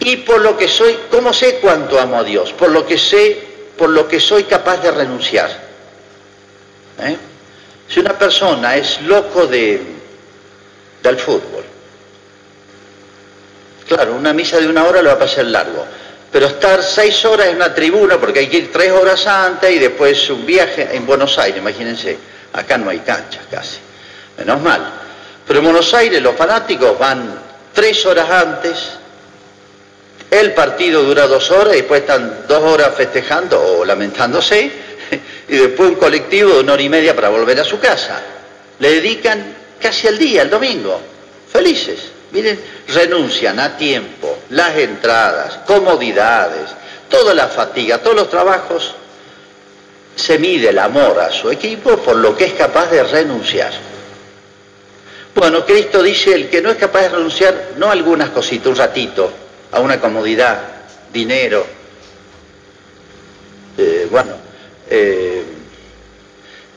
Y 0.00 0.16
por 0.16 0.40
lo 0.40 0.56
que 0.56 0.66
soy, 0.66 0.98
¿cómo 1.10 1.32
sé 1.32 1.58
cuánto 1.60 2.00
amo 2.00 2.18
a 2.18 2.24
Dios? 2.24 2.52
Por 2.54 2.70
lo 2.70 2.86
que 2.86 2.98
sé, 2.98 3.40
por 3.76 3.90
lo 3.90 4.08
que 4.08 4.18
soy 4.18 4.44
capaz 4.44 4.78
de 4.78 4.90
renunciar. 4.90 5.50
¿eh? 6.98 7.16
Si 7.88 8.00
una 8.00 8.18
persona 8.18 8.76
es 8.76 9.00
loco 9.02 9.46
de, 9.46 9.80
del 11.02 11.18
fútbol, 11.18 11.64
claro, 13.90 14.14
una 14.14 14.32
misa 14.32 14.58
de 14.60 14.68
una 14.68 14.84
hora 14.84 15.02
le 15.02 15.08
va 15.08 15.14
a 15.14 15.18
pasar 15.18 15.46
largo, 15.46 15.84
pero 16.30 16.46
estar 16.46 16.80
seis 16.80 17.24
horas 17.24 17.48
en 17.48 17.56
una 17.56 17.74
tribuna, 17.74 18.18
porque 18.18 18.38
hay 18.38 18.46
que 18.46 18.58
ir 18.58 18.72
tres 18.72 18.92
horas 18.92 19.26
antes 19.26 19.68
y 19.68 19.80
después 19.80 20.30
un 20.30 20.46
viaje 20.46 20.90
en 20.92 21.04
Buenos 21.04 21.36
Aires, 21.38 21.58
imagínense, 21.58 22.16
acá 22.52 22.78
no 22.78 22.88
hay 22.88 23.00
canchas 23.00 23.42
casi, 23.50 23.78
menos 24.38 24.60
mal. 24.62 24.92
Pero 25.44 25.58
en 25.58 25.64
Buenos 25.64 25.92
Aires 25.92 26.22
los 26.22 26.36
fanáticos 26.36 26.96
van 27.00 27.36
tres 27.72 28.06
horas 28.06 28.30
antes, 28.30 28.92
el 30.30 30.52
partido 30.52 31.02
dura 31.02 31.26
dos 31.26 31.50
horas 31.50 31.74
y 31.74 31.78
después 31.78 32.02
están 32.02 32.44
dos 32.46 32.62
horas 32.62 32.94
festejando 32.96 33.60
o 33.60 33.84
lamentándose 33.84 34.70
y 35.48 35.56
después 35.56 35.88
un 35.88 35.96
colectivo 35.96 36.54
de 36.54 36.60
una 36.60 36.74
hora 36.74 36.82
y 36.82 36.88
media 36.88 37.16
para 37.16 37.28
volver 37.28 37.58
a 37.58 37.64
su 37.64 37.80
casa. 37.80 38.22
Le 38.78 38.92
dedican 38.92 39.52
casi 39.80 40.06
el 40.06 40.16
día, 40.16 40.42
el 40.42 40.50
domingo, 40.50 41.00
felices. 41.52 42.19
Miren, 42.32 42.60
renuncian 42.88 43.58
a 43.58 43.76
tiempo, 43.76 44.38
las 44.50 44.76
entradas, 44.76 45.60
comodidades, 45.66 46.70
toda 47.08 47.34
la 47.34 47.48
fatiga, 47.48 47.98
todos 47.98 48.16
los 48.16 48.30
trabajos. 48.30 48.94
Se 50.14 50.38
mide 50.38 50.68
el 50.68 50.78
amor 50.78 51.18
a 51.18 51.30
su 51.32 51.50
equipo 51.50 51.96
por 51.98 52.16
lo 52.16 52.36
que 52.36 52.44
es 52.44 52.52
capaz 52.52 52.90
de 52.90 53.02
renunciar. 53.02 53.72
Bueno, 55.34 55.64
Cristo 55.64 56.02
dice, 56.02 56.34
el 56.34 56.48
que 56.48 56.60
no 56.60 56.70
es 56.70 56.76
capaz 56.76 57.02
de 57.02 57.08
renunciar, 57.10 57.70
no 57.76 57.88
a 57.88 57.92
algunas 57.92 58.30
cositas, 58.30 58.66
un 58.66 58.76
ratito, 58.76 59.32
a 59.72 59.80
una 59.80 60.00
comodidad, 60.00 60.60
dinero, 61.12 61.64
eh, 63.78 64.08
bueno, 64.10 64.32
eh, 64.88 65.42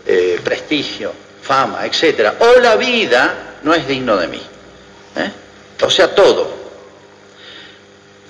eh, 0.06 0.40
prestigio, 0.44 1.12
fama, 1.42 1.86
etc. 1.86 2.34
O 2.40 2.60
la 2.60 2.76
vida 2.76 3.58
no 3.64 3.74
es 3.74 3.88
digno 3.88 4.16
de 4.18 4.28
mí. 4.28 4.42
O 5.86 5.90
sea, 5.90 6.14
todo. 6.14 6.50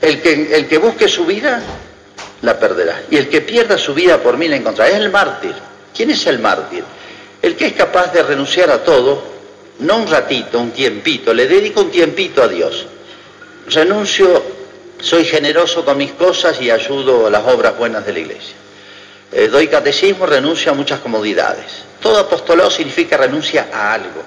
El 0.01 0.21
que, 0.21 0.55
el 0.55 0.67
que 0.67 0.77
busque 0.77 1.07
su 1.07 1.25
vida, 1.25 1.61
la 2.41 2.59
perderá. 2.59 3.03
Y 3.09 3.17
el 3.17 3.29
que 3.29 3.41
pierda 3.41 3.77
su 3.77 3.93
vida 3.93 4.17
por 4.21 4.37
mí 4.37 4.47
la 4.47 4.57
encontrará. 4.57 4.91
Es 4.91 4.97
el 4.97 5.09
mártir. 5.09 5.55
¿Quién 5.95 6.11
es 6.11 6.25
el 6.27 6.39
mártir? 6.39 6.83
El 7.41 7.55
que 7.55 7.67
es 7.67 7.73
capaz 7.73 8.11
de 8.11 8.23
renunciar 8.23 8.69
a 8.71 8.83
todo, 8.83 9.23
no 9.79 9.97
un 9.97 10.07
ratito, 10.07 10.59
un 10.59 10.71
tiempito, 10.71 11.33
le 11.33 11.47
dedico 11.47 11.81
un 11.81 11.91
tiempito 11.91 12.41
a 12.41 12.47
Dios. 12.47 12.85
Renuncio, 13.67 14.43
soy 14.99 15.25
generoso 15.25 15.85
con 15.85 15.97
mis 15.97 16.13
cosas 16.13 16.59
y 16.61 16.71
ayudo 16.71 17.27
a 17.27 17.29
las 17.29 17.45
obras 17.45 17.77
buenas 17.77 18.05
de 18.05 18.13
la 18.13 18.19
iglesia. 18.19 18.55
Eh, 19.31 19.47
doy 19.47 19.67
catecismo, 19.67 20.25
renuncio 20.25 20.71
a 20.71 20.75
muchas 20.75 20.99
comodidades. 20.99 21.83
Todo 22.01 22.19
apostolado 22.19 22.69
significa 22.69 23.17
renuncia 23.17 23.69
a 23.73 23.93
algo. 23.93 24.21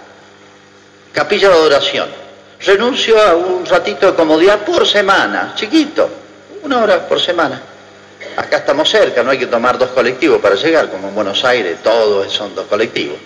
Capilla 1.12 1.48
de 1.48 1.54
adoración. 1.54 2.25
Renuncio 2.60 3.20
a 3.20 3.34
un 3.34 3.66
ratito 3.66 4.10
de 4.10 4.14
comodidad 4.14 4.64
por 4.64 4.86
semana, 4.86 5.52
chiquito, 5.54 6.08
una 6.62 6.82
hora 6.82 7.06
por 7.06 7.20
semana. 7.20 7.60
Acá 8.36 8.58
estamos 8.58 8.88
cerca, 8.88 9.22
no 9.22 9.30
hay 9.30 9.38
que 9.38 9.46
tomar 9.46 9.78
dos 9.78 9.90
colectivos 9.90 10.40
para 10.40 10.54
llegar, 10.54 10.90
como 10.90 11.08
en 11.08 11.14
Buenos 11.14 11.44
Aires, 11.44 11.78
todos 11.82 12.32
son 12.32 12.54
dos 12.54 12.66
colectivos. 12.66 13.18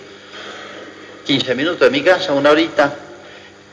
15 1.25 1.55
minutos 1.55 1.79
de 1.79 1.89
mi 1.89 2.01
casa, 2.01 2.33
una 2.33 2.51
horita. 2.51 2.93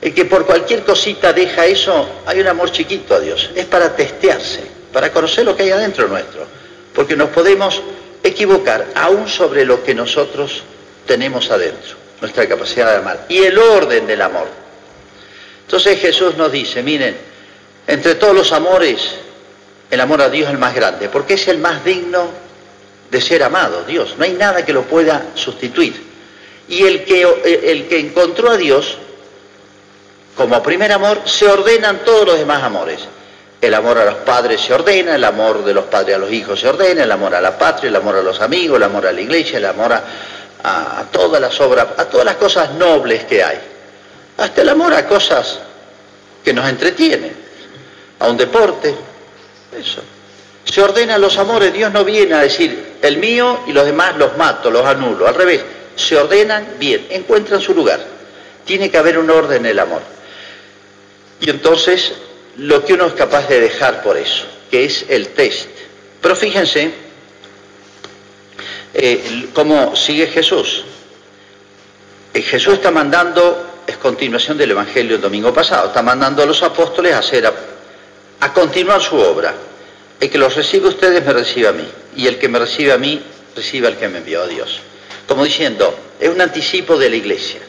El 0.00 0.14
que 0.14 0.24
por 0.26 0.46
cualquier 0.46 0.84
cosita 0.84 1.32
deja 1.32 1.66
eso, 1.66 2.08
hay 2.24 2.40
un 2.40 2.46
amor 2.46 2.70
chiquito 2.70 3.14
a 3.14 3.20
Dios. 3.20 3.50
Es 3.54 3.66
para 3.66 3.94
testearse, 3.96 4.64
para 4.92 5.10
conocer 5.10 5.44
lo 5.44 5.56
que 5.56 5.64
hay 5.64 5.70
adentro 5.70 6.06
nuestro. 6.06 6.46
Porque 6.94 7.16
nos 7.16 7.30
podemos 7.30 7.82
equivocar 8.22 8.86
aún 8.94 9.28
sobre 9.28 9.64
lo 9.64 9.82
que 9.82 9.94
nosotros 9.94 10.62
tenemos 11.06 11.50
adentro, 11.50 11.96
nuestra 12.20 12.48
capacidad 12.48 12.92
de 12.92 12.98
amar. 12.98 13.26
Y 13.28 13.38
el 13.38 13.58
orden 13.58 14.06
del 14.06 14.22
amor. 14.22 14.46
Entonces 15.68 16.00
Jesús 16.00 16.34
nos 16.38 16.50
dice, 16.50 16.82
miren, 16.82 17.14
entre 17.86 18.14
todos 18.14 18.34
los 18.34 18.52
amores, 18.52 19.16
el 19.90 20.00
amor 20.00 20.22
a 20.22 20.30
Dios 20.30 20.48
es 20.48 20.54
el 20.54 20.58
más 20.58 20.74
grande, 20.74 21.10
porque 21.10 21.34
es 21.34 21.46
el 21.46 21.58
más 21.58 21.84
digno 21.84 22.30
de 23.10 23.20
ser 23.20 23.42
amado, 23.42 23.84
Dios. 23.84 24.14
No 24.16 24.24
hay 24.24 24.32
nada 24.32 24.64
que 24.64 24.72
lo 24.72 24.84
pueda 24.84 25.26
sustituir. 25.34 26.08
Y 26.68 26.84
el 26.84 27.04
que, 27.04 27.22
el 27.70 27.86
que 27.86 27.98
encontró 27.98 28.48
a 28.48 28.56
Dios 28.56 28.96
como 30.38 30.62
primer 30.62 30.90
amor, 30.90 31.20
se 31.26 31.46
ordenan 31.46 31.98
todos 32.02 32.24
los 32.24 32.38
demás 32.38 32.62
amores. 32.62 33.00
El 33.60 33.74
amor 33.74 33.98
a 33.98 34.06
los 34.06 34.14
padres 34.14 34.62
se 34.62 34.72
ordena, 34.72 35.16
el 35.16 35.24
amor 35.24 35.62
de 35.66 35.74
los 35.74 35.84
padres 35.84 36.16
a 36.16 36.18
los 36.18 36.32
hijos 36.32 36.60
se 36.60 36.66
ordena, 36.66 37.02
el 37.02 37.12
amor 37.12 37.34
a 37.34 37.42
la 37.42 37.58
patria, 37.58 37.90
el 37.90 37.96
amor 37.96 38.16
a 38.16 38.22
los 38.22 38.40
amigos, 38.40 38.78
el 38.78 38.84
amor 38.84 39.06
a 39.06 39.12
la 39.12 39.20
iglesia, 39.20 39.58
el 39.58 39.66
amor 39.66 39.92
a, 39.92 41.04
todas 41.12 41.42
las 41.42 41.60
obras, 41.60 41.88
a 41.98 42.06
todas 42.06 42.24
las 42.24 42.36
cosas 42.36 42.70
nobles 42.72 43.24
que 43.24 43.44
hay. 43.44 43.58
Hasta 44.38 44.62
el 44.62 44.68
amor 44.68 44.94
a 44.94 45.06
cosas 45.06 45.58
que 46.44 46.52
nos 46.52 46.68
entretienen, 46.68 47.32
a 48.20 48.28
un 48.28 48.36
deporte, 48.36 48.94
eso. 49.76 50.02
Se 50.64 50.80
ordenan 50.82 51.20
los 51.20 51.36
amores, 51.38 51.72
Dios 51.72 51.92
no 51.92 52.04
viene 52.04 52.34
a 52.34 52.40
decir 52.40 52.96
el 53.02 53.16
mío 53.18 53.60
y 53.66 53.72
los 53.72 53.84
demás 53.84 54.16
los 54.16 54.36
mato, 54.36 54.70
los 54.70 54.84
anulo, 54.84 55.26
al 55.26 55.34
revés, 55.34 55.62
se 55.96 56.16
ordenan 56.16 56.74
bien, 56.78 57.06
encuentran 57.10 57.60
su 57.60 57.74
lugar. 57.74 58.00
Tiene 58.64 58.90
que 58.90 58.98
haber 58.98 59.18
un 59.18 59.28
orden 59.30 59.64
en 59.64 59.72
el 59.72 59.78
amor. 59.78 60.02
Y 61.40 61.50
entonces 61.50 62.12
lo 62.56 62.84
que 62.84 62.94
uno 62.94 63.06
es 63.06 63.14
capaz 63.14 63.48
de 63.48 63.60
dejar 63.60 64.02
por 64.02 64.16
eso, 64.16 64.44
que 64.70 64.84
es 64.84 65.06
el 65.08 65.28
test. 65.28 65.68
Pero 66.20 66.36
fíjense 66.36 66.92
eh, 68.94 69.48
cómo 69.54 69.96
sigue 69.96 70.26
Jesús. 70.26 70.84
Eh, 72.34 72.42
Jesús 72.42 72.74
está 72.74 72.90
mandando, 72.90 73.67
continuación 73.98 74.56
del 74.56 74.70
Evangelio 74.70 75.12
del 75.12 75.20
domingo 75.20 75.52
pasado, 75.52 75.88
está 75.88 76.02
mandando 76.02 76.42
a 76.42 76.46
los 76.46 76.62
apóstoles 76.62 77.12
a 77.14 77.18
hacer, 77.18 77.46
a, 77.46 77.52
a 78.40 78.52
continuar 78.52 79.00
su 79.02 79.16
obra. 79.16 79.54
El 80.20 80.30
que 80.30 80.38
los 80.38 80.54
recibe 80.54 80.88
ustedes 80.88 81.24
me 81.24 81.32
recibe 81.32 81.68
a 81.68 81.72
mí, 81.72 81.88
y 82.16 82.26
el 82.26 82.38
que 82.38 82.48
me 82.48 82.58
recibe 82.58 82.92
a 82.92 82.98
mí 82.98 83.22
recibe 83.54 83.86
al 83.86 83.96
que 83.96 84.08
me 84.08 84.18
envió 84.18 84.42
a 84.42 84.46
Dios. 84.46 84.80
Como 85.26 85.44
diciendo, 85.44 85.94
es 86.18 86.28
un 86.28 86.40
anticipo 86.40 86.96
de 86.96 87.10
la 87.10 87.16
iglesia. 87.16 87.60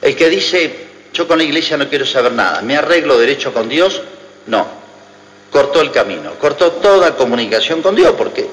El 0.00 0.16
que 0.16 0.28
dice, 0.28 0.88
yo 1.12 1.26
con 1.28 1.38
la 1.38 1.44
iglesia 1.44 1.76
no 1.76 1.88
quiero 1.88 2.06
saber 2.06 2.32
nada, 2.32 2.62
me 2.62 2.76
arreglo 2.76 3.18
derecho 3.18 3.52
con 3.52 3.68
Dios, 3.68 4.00
no, 4.46 4.66
cortó 5.50 5.80
el 5.80 5.90
camino, 5.90 6.34
cortó 6.40 6.72
toda 6.72 7.16
comunicación 7.16 7.82
con 7.82 7.94
Dios, 7.94 8.14
porque 8.16 8.46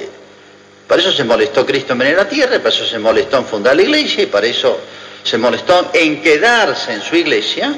Para 0.88 1.02
eso 1.02 1.12
se 1.12 1.24
molestó 1.24 1.66
Cristo 1.66 1.94
en 1.94 2.00
venir 2.00 2.16
a 2.16 2.24
la 2.24 2.30
tierra, 2.30 2.58
para 2.58 2.70
eso 2.70 2.86
se 2.86 3.00
molestó 3.00 3.38
en 3.38 3.46
fundar 3.46 3.76
la 3.76 3.82
iglesia 3.82 4.24
y 4.24 4.28
para 4.28 4.46
eso 4.48 4.80
se 5.26 5.40
molestó 5.40 5.90
en 5.92 6.22
quedarse 6.22 6.94
en 6.94 7.02
su 7.02 7.16
iglesia 7.16 7.76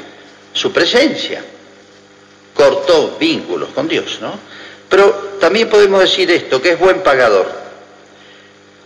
su 0.51 0.73
presencia. 0.73 1.41
Cortó 2.53 3.15
vínculos 3.17 3.69
con 3.69 3.87
Dios, 3.87 4.19
¿no? 4.19 4.37
Pero 4.89 5.37
también 5.39 5.69
podemos 5.69 6.01
decir 6.01 6.29
esto, 6.29 6.61
que 6.61 6.71
es 6.71 6.79
buen 6.79 7.01
pagador. 7.03 7.49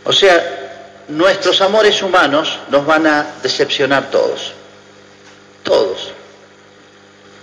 O 0.04 0.14
sea, 0.14 1.04
nuestros 1.08 1.60
amores 1.62 2.04
humanos 2.04 2.60
nos 2.70 2.86
van 2.86 3.08
a 3.08 3.36
decepcionar 3.42 4.12
todos. 4.12 4.54
Todos. 5.64 6.12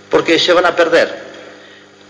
Porque 0.09 0.39
se 0.39 0.53
van 0.53 0.67
a 0.67 0.75
perder. 0.75 1.13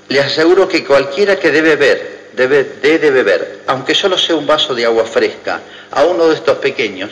Les 0.08 0.24
aseguro 0.24 0.68
que 0.68 0.86
cualquiera 0.86 1.40
que 1.40 1.50
debe 1.50 1.76
ver, 1.76 2.30
debe, 2.34 2.64
debe 2.80 3.10
beber, 3.10 3.62
aunque 3.66 3.96
solo 3.96 4.20
sea 4.20 4.36
un 4.36 4.46
vaso 4.46 4.76
de 4.76 4.86
agua 4.86 5.06
fresca, 5.06 5.62
a 5.90 6.04
uno 6.04 6.28
de 6.28 6.36
estos 6.36 6.58
pequeños, 6.60 7.12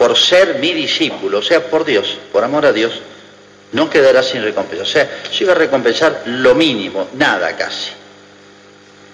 por 0.00 0.16
ser 0.16 0.54
mi 0.60 0.72
discípulo, 0.72 1.40
o 1.40 1.42
sea, 1.42 1.62
por 1.62 1.84
Dios, 1.84 2.16
por 2.32 2.42
amor 2.42 2.64
a 2.64 2.72
Dios, 2.72 3.02
no 3.72 3.90
quedará 3.90 4.22
sin 4.22 4.42
recompensa. 4.42 4.82
O 4.82 4.86
sea, 4.86 5.10
yo 5.30 5.44
iba 5.44 5.52
a 5.52 5.56
recompensar 5.56 6.22
lo 6.24 6.54
mínimo, 6.54 7.10
nada 7.18 7.54
casi. 7.54 7.90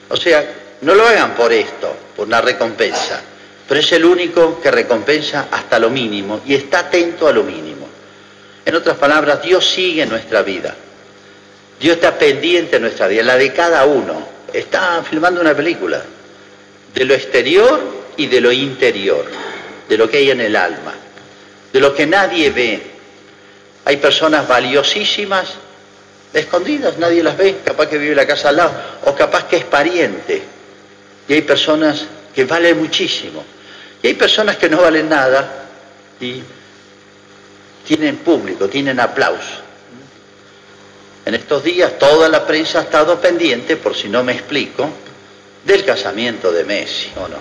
O 0.09 0.17
sea, 0.17 0.49
no 0.83 0.95
lo 0.95 1.05
hagan 1.05 1.35
por 1.35 1.53
esto, 1.53 1.93
por 2.15 2.29
una 2.29 2.41
recompensa, 2.41 3.21
pero 3.69 3.81
es 3.81 3.91
el 3.91 4.05
único 4.05 4.61
que 4.61 4.71
recompensa 4.71 5.49
hasta 5.51 5.77
lo 5.81 5.91
mínimo 5.91 6.43
y 6.47 6.55
está 6.55 6.79
atento 6.79 7.27
a 7.27 7.33
lo 7.33 7.43
mínimo. 7.43 7.89
En 8.65 8.77
otras 8.77 8.97
palabras, 8.97 9.43
Dios 9.43 9.69
sigue 9.69 10.07
nuestra 10.07 10.43
vida. 10.43 10.73
Dios 11.81 11.97
está 11.97 12.17
pendiente 12.17 12.77
de 12.77 12.81
nuestra 12.81 13.09
vida, 13.09 13.25
la 13.25 13.37
de 13.37 13.53
cada 13.53 13.85
uno. 13.87 14.25
Está 14.53 15.03
filmando 15.03 15.41
una 15.41 15.53
película 15.53 16.01
de 16.95 17.05
lo 17.05 17.13
exterior 17.13 18.05
y 18.17 18.29
de 18.29 18.41
lo 18.41 18.53
interior 18.53 19.46
de 19.89 19.97
lo 19.97 20.09
que 20.09 20.19
hay 20.19 20.31
en 20.31 20.41
el 20.41 20.57
alma, 20.57 20.95
de 21.73 21.81
lo 21.81 21.95
que 21.95 22.07
nadie 22.07 22.51
ve. 22.51 22.83
Hay 23.85 23.99
personas 23.99 24.49
valiosísimas, 24.49 25.55
escondidas, 26.33 26.99
nadie 26.99 27.23
las 27.23 27.37
ve, 27.37 27.59
capaz 27.65 27.89
que 27.89 27.99
vive 27.99 28.15
la 28.15 28.27
casa 28.27 28.49
al 28.49 28.57
lado, 28.57 28.73
o 29.05 29.15
capaz 29.15 29.45
que 29.45 29.57
es 29.57 29.65
pariente. 29.65 30.43
Y 31.29 31.33
hay 31.33 31.43
personas 31.43 32.07
que 32.35 32.45
valen 32.45 32.79
muchísimo. 32.79 33.45
Y 34.03 34.09
hay 34.09 34.15
personas 34.15 34.57
que 34.57 34.69
no 34.69 34.83
valen 34.83 35.09
nada 35.09 35.69
y 36.21 36.43
tienen 37.87 38.19
público, 38.19 38.69
tienen 38.69 38.99
aplauso. 39.01 39.63
En 41.25 41.35
estos 41.35 41.63
días 41.65 41.99
toda 41.99 42.29
la 42.29 42.47
prensa 42.47 42.81
ha 42.81 42.83
estado 42.83 43.21
pendiente, 43.21 43.77
por 43.77 43.97
si 43.97 44.09
no 44.09 44.23
me 44.23 44.33
explico, 44.33 44.89
del 45.65 45.85
casamiento 45.85 46.53
de 46.53 46.65
Messi, 46.65 47.11
¿o 47.17 47.27
no? 47.27 47.39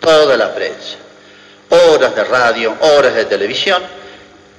Toda 0.00 0.36
la 0.36 0.54
prensa 0.54 0.98
horas 1.68 2.14
de 2.14 2.24
radio, 2.24 2.74
horas 2.80 3.14
de 3.14 3.24
televisión. 3.24 3.82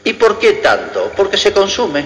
¿Y 0.03 0.13
por 0.13 0.39
qué 0.39 0.53
tanto? 0.53 1.11
Porque 1.15 1.37
se 1.37 1.51
consume. 1.51 2.05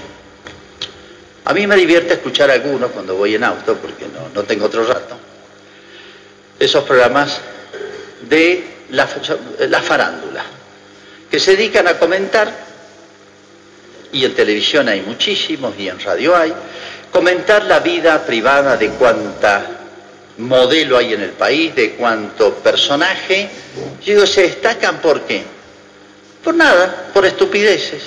A 1.46 1.54
mí 1.54 1.66
me 1.68 1.76
divierte 1.76 2.14
escuchar 2.14 2.52
algunos 2.52 2.92
cuando 2.92 3.16
voy 3.16 3.36
en 3.36 3.44
auto, 3.44 3.76
porque 3.76 4.06
no, 4.06 4.30
no 4.34 4.44
tengo 4.44 4.66
otro 4.66 4.86
rato, 4.86 5.18
esos 6.60 6.84
programas 6.84 7.40
de 8.30 8.64
la, 8.92 9.08
la 9.68 9.82
farándula, 9.82 10.44
que 11.30 11.40
se 11.40 11.56
dedican 11.56 11.88
a 11.88 11.98
comentar, 11.98 12.72
y 14.12 14.24
en 14.24 14.36
televisión 14.36 14.88
hay 14.88 15.02
muchísimos, 15.02 15.74
y 15.80 15.90
en 15.90 16.00
radio 16.00 16.36
hay, 16.36 16.54
comentar 17.12 17.64
la 17.66 17.80
vida 17.80 18.24
privada 18.24 18.78
de 18.78 18.90
cuanta 18.92 19.81
modelo 20.38 20.98
hay 20.98 21.14
en 21.14 21.22
el 21.22 21.32
país, 21.32 21.76
de 21.76 21.92
cuánto 21.92 22.56
personaje. 22.56 23.50
Yo 24.04 24.14
digo, 24.14 24.26
se 24.26 24.44
destacan 24.44 25.00
por 25.02 25.22
qué? 25.22 25.44
Por 26.44 26.56
nada, 26.56 27.10
por 27.14 27.26
estupideces. 27.26 28.02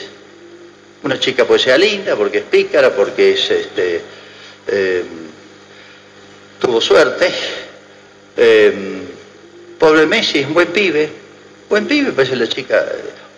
Una 1.02 1.18
chica 1.18 1.44
puede 1.44 1.60
ser 1.60 1.78
linda, 1.78 2.16
porque 2.16 2.38
es 2.38 2.44
pícara, 2.44 2.94
porque 2.94 3.32
es 3.32 3.50
este, 3.50 4.00
em, 4.66 5.06
tuvo 6.58 6.80
suerte. 6.80 7.30
Em, 8.36 9.02
pobre 9.78 10.06
Messi 10.06 10.40
es 10.40 10.46
un 10.46 10.54
buen 10.54 10.68
pibe, 10.68 11.08
buen 11.68 11.86
pibe, 11.86 12.12
parece 12.12 12.36
la 12.36 12.48
chica. 12.48 12.86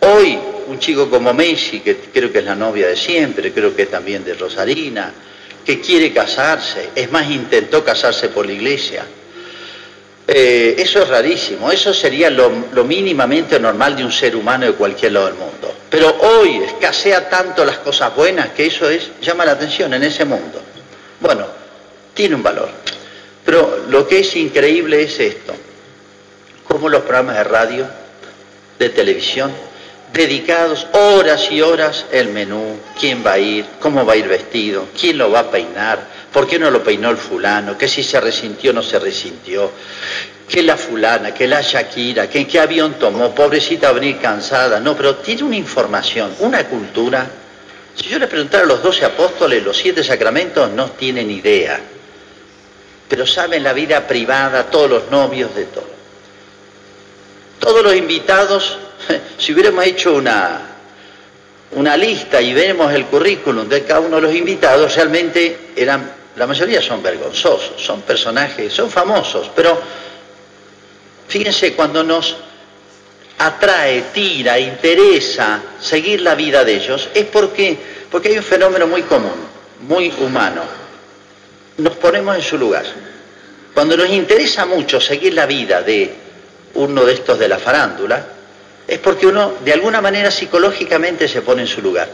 Hoy, 0.01 0.39
un 0.69 0.79
chico 0.79 1.11
como 1.11 1.35
Messi, 1.35 1.81
que 1.81 1.97
creo 1.97 2.33
que 2.33 2.39
es 2.39 2.45
la 2.45 2.55
novia 2.55 2.89
de 2.89 2.97
siempre, 2.97 3.53
creo 3.53 3.75
que 3.75 3.83
es 3.83 3.91
también 3.91 4.25
de 4.25 4.35
Rosarina, 4.35 5.13
que 5.67 5.81
quiere 5.81 6.13
casarse, 6.13 6.91
es 6.95 7.11
más, 7.11 7.29
intentó 7.29 7.85
casarse 7.85 8.29
por 8.29 8.47
la 8.47 8.53
iglesia. 8.53 9.05
Eh, 10.29 10.77
eso 10.79 11.03
es 11.03 11.09
rarísimo, 11.09 11.73
eso 11.73 11.93
sería 11.93 12.31
lo, 12.31 12.51
mínimamente 12.85 13.59
normal 13.59 13.97
de 13.97 14.05
un 14.05 14.13
ser 14.13 14.37
humano 14.37 14.67
de 14.67 14.73
cualquier 14.73 15.13
lado 15.13 15.27
del 15.27 15.35
mundo. 15.35 15.75
Pero 15.91 16.17
hoy 16.21 16.59
escasea 16.59 17.29
tanto 17.29 17.65
las 17.65 17.79
cosas 17.79 18.15
buenas 18.15 18.51
que 18.51 18.67
eso 18.67 18.89
es, 18.89 19.11
llama 19.21 19.45
la 19.45 19.53
atención 19.53 19.93
en 19.95 20.05
ese 20.05 20.25
mundo. 20.25 20.63
Bueno, 21.21 21.47
tiene 22.15 22.37
un 22.37 22.43
valor. 22.45 22.69
Pero 23.45 23.85
lo 23.89 24.07
que 24.07 24.21
es 24.21 24.37
increíble 24.37 25.03
es 25.03 25.19
esto, 25.19 25.55
cómo 26.67 26.89
los 26.89 27.03
programas 27.03 27.37
de 27.37 27.45
radio, 27.45 27.87
de 28.79 28.89
televisión, 28.91 29.53
dedicados 30.13 30.87
horas 30.93 31.51
y 31.51 31.61
horas 31.61 32.07
el 32.11 32.29
menú, 32.29 32.79
quién 32.99 33.25
va 33.25 33.33
a 33.33 33.39
ir, 33.39 33.67
cómo 33.81 34.05
va 34.07 34.15
a 34.15 34.17
ir 34.17 34.29
vestido, 34.29 34.87
quién 34.99 35.19
lo 35.19 35.31
va 35.31 35.41
a 35.41 35.51
peinar, 35.51 35.99
por 36.33 36.47
qué 36.47 36.59
no 36.59 36.71
lo 36.71 36.83
peinó 36.83 37.11
el 37.11 37.17
fulano, 37.17 37.77
que 37.77 37.89
si 37.89 38.03
se 38.03 38.21
resintió 38.21 38.71
o 38.71 38.75
no 38.75 38.83
se 38.83 38.99
resintió, 38.99 39.71
que 40.49 40.63
la 40.63 40.77
fulana, 40.77 41.35
que 41.35 41.47
la 41.47 41.61
Shakira, 41.61 42.29
que 42.29 42.47
qué 42.47 42.61
avión 42.61 42.95
tomó, 42.95 43.35
pobrecita 43.35 43.89
va 43.89 43.97
a 43.97 44.01
venir 44.01 44.19
cansada, 44.19 44.81
no, 44.81 44.97
pero 44.97 45.17
tiene 45.17 45.43
una 45.43 45.57
información, 45.57 46.35
una 46.39 46.65
cultura. 46.67 47.27
Si 47.95 48.09
yo 48.09 48.19
le 48.19 48.29
preguntara 48.29 48.65
a 48.65 48.67
los 48.67 48.83
doce 48.83 49.05
apóstoles, 49.05 49.63
los 49.63 49.77
siete 49.77 50.05
sacramentos, 50.05 50.71
no 50.71 50.91
tienen 50.93 51.31
idea, 51.31 51.81
pero 53.09 53.27
saben 53.27 53.63
la 53.63 53.73
vida 53.73 54.07
privada, 54.07 54.65
todos 54.71 54.91
los 54.91 55.11
novios 55.11 55.55
de 55.55 55.65
todo. 55.65 55.97
Todos 57.59 57.83
los 57.83 57.97
invitados 57.97 58.79
si 59.39 59.53
hubiéramos 59.53 59.85
hecho 59.85 60.15
una, 60.15 60.61
una 61.73 61.97
lista 61.97 62.41
y 62.41 62.55
vemos 62.55 62.93
el 62.93 63.07
currículum 63.07 63.69
de 63.69 63.85
cada 63.85 64.01
uno 64.01 64.17
de 64.17 64.23
los 64.23 64.35
invitados, 64.35 64.95
realmente 64.95 65.71
eran, 65.77 66.11
la 66.37 66.47
mayoría 66.47 66.81
son 66.81 67.03
vergonzosos, 67.03 67.83
son 67.83 68.03
personajes, 68.03 68.73
son 68.73 68.91
famosos, 68.91 69.51
pero 69.55 69.81
fíjense 71.29 71.75
cuando 71.75 72.03
nos 72.03 72.37
atrae, 73.39 74.05
tira, 74.13 74.59
interesa 74.59 75.61
seguir 75.81 76.23
la 76.23 76.35
vida 76.35 76.65
de 76.65 76.77
ellos, 76.77 77.09
es 77.15 77.27
porque, 77.27 77.77
porque 78.11 78.29
hay 78.29 78.39
un 78.39 78.45
fenómeno 78.45 78.87
muy 78.87 79.03
común, 79.03 79.47
muy 79.87 80.13
humano. 80.21 80.63
Nos 81.79 81.97
ponemos 81.97 82.35
en 82.37 82.43
su 82.43 82.57
lugar. 82.57 82.87
Cuando 83.75 83.95
nos 83.99 84.09
interesa 84.09 84.65
mucho 84.65 84.99
seguir 84.99 85.35
la 85.35 85.45
vida 85.45 85.83
de 85.83 86.15
uno 86.75 87.05
de 87.05 87.13
estos 87.13 87.39
de 87.39 87.49
la 87.49 87.59
farándula, 87.59 88.27
es 88.87 88.99
porque 88.99 89.27
uno 89.27 89.55
de 89.65 89.73
alguna 89.73 90.01
manera 90.01 90.31
psicológicamente 90.31 91.27
se 91.29 91.43
pone 91.43 91.63
en 91.63 91.69
su 91.69 91.83
lugar. 91.83 92.09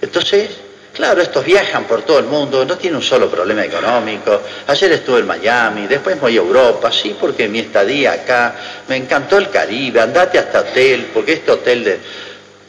Entonces, 0.00 0.50
claro, 0.92 1.22
estos 1.22 1.44
viajan 1.44 1.84
por 1.84 2.02
todo 2.02 2.18
el 2.18 2.26
mundo, 2.26 2.64
no 2.64 2.76
tienen 2.76 2.96
un 2.96 3.02
solo 3.02 3.30
problema 3.30 3.64
económico. 3.64 4.42
Ayer 4.66 4.92
estuve 4.92 5.20
en 5.20 5.26
Miami, 5.26 5.86
después 5.86 6.20
voy 6.20 6.36
a 6.36 6.40
Europa, 6.40 6.90
sí, 6.90 7.16
porque 7.18 7.48
mi 7.48 7.60
estadía 7.60 8.12
acá, 8.12 8.54
me 8.88 8.96
encantó 8.96 9.38
el 9.38 9.50
Caribe, 9.50 10.00
andate 10.00 10.38
hasta 10.38 10.60
hotel, 10.60 11.10
porque 11.14 11.34
este 11.34 11.52
hotel 11.52 11.84
de... 11.84 12.00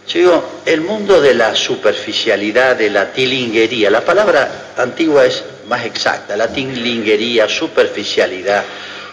Yo 0.07 0.19
digo, 0.19 0.61
el 0.65 0.81
mundo 0.81 1.21
de 1.21 1.35
la 1.35 1.55
superficialidad, 1.55 2.75
de 2.75 2.89
la 2.89 3.11
tilinguería, 3.11 3.91
la 3.91 4.01
palabra 4.01 4.73
antigua 4.77 5.25
es 5.25 5.43
más 5.67 5.85
exacta, 5.85 6.35
la 6.35 6.47
tilinguería, 6.47 7.47
superficialidad. 7.47 8.63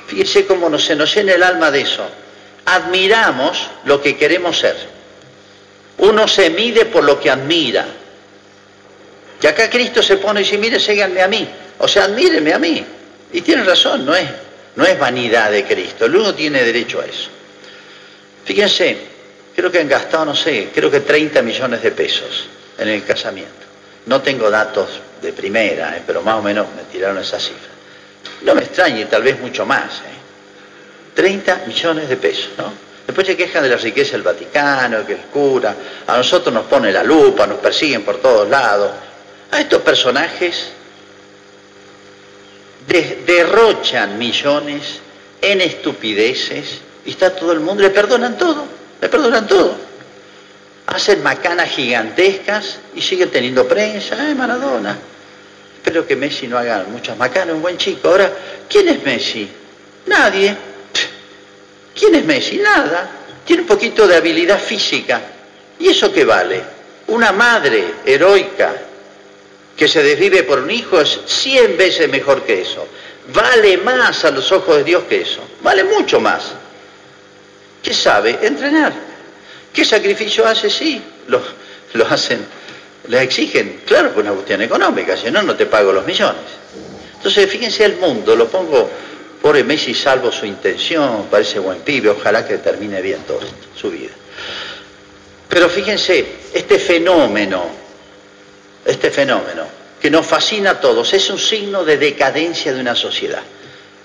Fíjese 0.06 0.46
cómo 0.46 0.70
no, 0.70 0.78
se 0.78 0.96
nos 0.96 1.14
llena 1.14 1.34
el 1.34 1.42
alma 1.42 1.70
de 1.70 1.80
eso 1.82 2.08
admiramos 2.66 3.68
lo 3.84 4.02
que 4.02 4.16
queremos 4.16 4.58
ser. 4.58 4.76
Uno 5.98 6.28
se 6.28 6.50
mide 6.50 6.86
por 6.86 7.04
lo 7.04 7.18
que 7.18 7.30
admira. 7.30 7.86
Y 9.40 9.46
acá 9.46 9.70
Cristo 9.70 10.02
se 10.02 10.16
pone 10.16 10.40
y 10.40 10.44
dice, 10.44 10.58
mire, 10.58 10.78
síganme 10.78 11.22
a 11.22 11.28
mí. 11.28 11.48
O 11.78 11.88
sea, 11.88 12.04
admírenme 12.04 12.52
a 12.52 12.58
mí. 12.58 12.84
Y 13.32 13.40
tiene 13.40 13.64
razón, 13.64 14.04
no 14.04 14.14
es, 14.14 14.28
no 14.74 14.84
es 14.84 14.98
vanidad 14.98 15.50
de 15.50 15.64
Cristo. 15.64 16.06
El 16.06 16.34
tiene 16.34 16.62
derecho 16.62 17.00
a 17.00 17.04
eso. 17.04 17.30
Fíjense, 18.44 18.98
creo 19.54 19.70
que 19.70 19.80
han 19.80 19.88
gastado, 19.88 20.26
no 20.26 20.36
sé, 20.36 20.70
creo 20.74 20.90
que 20.90 21.00
30 21.00 21.42
millones 21.42 21.82
de 21.82 21.90
pesos 21.92 22.48
en 22.78 22.88
el 22.88 23.04
casamiento. 23.04 23.66
No 24.06 24.20
tengo 24.22 24.50
datos 24.50 25.00
de 25.20 25.32
primera, 25.32 25.96
eh, 25.96 26.02
pero 26.06 26.22
más 26.22 26.36
o 26.36 26.42
menos 26.42 26.66
me 26.76 26.82
tiraron 26.84 27.18
esa 27.18 27.40
cifra. 27.40 27.70
No 28.42 28.54
me 28.54 28.62
extrañe, 28.62 29.04
tal 29.06 29.22
vez 29.22 29.40
mucho 29.40 29.66
más. 29.66 30.00
Eh. 30.00 30.15
30 31.16 31.62
millones 31.66 32.08
de 32.08 32.16
pesos, 32.18 32.50
¿no? 32.58 32.72
Después 33.06 33.26
se 33.26 33.36
quejan 33.36 33.62
de 33.62 33.70
la 33.70 33.76
riqueza 33.76 34.12
del 34.12 34.22
Vaticano, 34.22 35.06
que 35.06 35.14
el 35.14 35.20
cura, 35.20 35.74
a 36.06 36.16
nosotros 36.16 36.52
nos 36.52 36.66
pone 36.66 36.92
la 36.92 37.02
lupa, 37.02 37.46
nos 37.46 37.58
persiguen 37.58 38.02
por 38.02 38.18
todos 38.18 38.48
lados. 38.48 38.90
A 39.50 39.60
estos 39.60 39.80
personajes 39.80 40.72
derrochan 43.26 44.18
millones 44.18 45.00
en 45.40 45.60
estupideces, 45.60 46.80
y 47.04 47.10
está 47.10 47.34
todo 47.34 47.52
el 47.52 47.60
mundo, 47.60 47.82
le 47.82 47.90
perdonan 47.90 48.36
todo, 48.36 48.66
le 49.00 49.08
perdonan 49.08 49.46
todo. 49.46 49.74
Hacen 50.86 51.22
macanas 51.22 51.70
gigantescas 51.70 52.78
y 52.94 53.00
siguen 53.00 53.30
teniendo 53.30 53.66
prensa, 53.66 54.30
eh, 54.30 54.34
Maradona. 54.34 54.96
Espero 55.76 56.06
que 56.06 56.16
Messi 56.16 56.48
no 56.48 56.58
haga 56.58 56.84
muchas 56.90 57.16
macanas, 57.16 57.54
un 57.54 57.62
buen 57.62 57.78
chico. 57.78 58.08
Ahora, 58.08 58.30
¿quién 58.68 58.88
es 58.88 59.02
Messi? 59.04 59.48
Nadie. 60.06 60.75
¿Quién 61.98 62.14
es 62.14 62.24
Messi? 62.24 62.58
Nada. 62.58 63.10
Tiene 63.44 63.62
un 63.62 63.68
poquito 63.68 64.06
de 64.06 64.16
habilidad 64.16 64.60
física. 64.60 65.20
¿Y 65.78 65.88
eso 65.88 66.12
qué 66.12 66.24
vale? 66.24 66.62
Una 67.08 67.32
madre 67.32 67.94
heroica 68.04 68.74
que 69.76 69.88
se 69.88 70.02
desvive 70.02 70.42
por 70.42 70.60
un 70.60 70.70
hijo 70.70 71.00
es 71.00 71.20
cien 71.26 71.76
veces 71.76 72.08
mejor 72.08 72.42
que 72.42 72.62
eso. 72.62 72.86
Vale 73.32 73.78
más 73.78 74.24
a 74.24 74.30
los 74.30 74.50
ojos 74.52 74.76
de 74.76 74.84
Dios 74.84 75.04
que 75.08 75.22
eso. 75.22 75.40
Vale 75.62 75.84
mucho 75.84 76.20
más. 76.20 76.52
¿Qué 77.82 77.92
sabe? 77.94 78.38
Entrenar. 78.42 78.92
¿Qué 79.72 79.84
sacrificio 79.84 80.46
hace? 80.46 80.70
Sí, 80.70 81.02
lo, 81.28 81.40
lo 81.92 82.06
hacen, 82.06 82.44
le 83.08 83.22
exigen, 83.22 83.82
claro, 83.84 84.10
por 84.12 84.22
una 84.22 84.32
cuestión 84.32 84.62
económica, 84.62 85.16
si 85.16 85.30
no, 85.30 85.42
no 85.42 85.54
te 85.54 85.66
pago 85.66 85.92
los 85.92 86.06
millones. 86.06 86.42
Entonces, 87.16 87.50
fíjense 87.50 87.84
el 87.84 87.96
mundo, 87.96 88.34
lo 88.34 88.48
pongo, 88.48 88.88
pobre 89.40 89.64
Messi, 89.64 89.94
salvo 89.94 90.32
su 90.32 90.46
intención, 90.46 91.26
parece 91.30 91.58
buen 91.58 91.80
pibe, 91.80 92.10
ojalá 92.10 92.46
que 92.46 92.58
termine 92.58 93.00
bien 93.00 93.20
todo 93.26 93.40
esto, 93.40 93.66
su 93.74 93.90
vida. 93.90 94.12
Pero 95.48 95.68
fíjense, 95.68 96.26
este 96.52 96.78
fenómeno, 96.78 97.64
este 98.84 99.10
fenómeno, 99.10 99.64
que 100.00 100.10
nos 100.10 100.26
fascina 100.26 100.70
a 100.70 100.80
todos, 100.80 101.12
es 101.12 101.30
un 101.30 101.38
signo 101.38 101.84
de 101.84 101.96
decadencia 101.96 102.72
de 102.72 102.80
una 102.80 102.94
sociedad. 102.94 103.42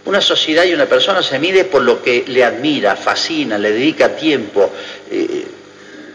Una 0.06 0.22
sociedad 0.22 0.64
y 0.64 0.74
una 0.74 0.88
persona 0.88 1.22
se 1.22 1.38
mide 1.38 1.66
por 1.66 1.84
lo 1.84 2.02
que 2.02 2.24
le 2.28 2.44
admira, 2.44 2.96
fascina, 2.96 3.58
le 3.58 3.72
dedica 3.72 4.16
tiempo. 4.16 4.72
Eh, 5.12 5.46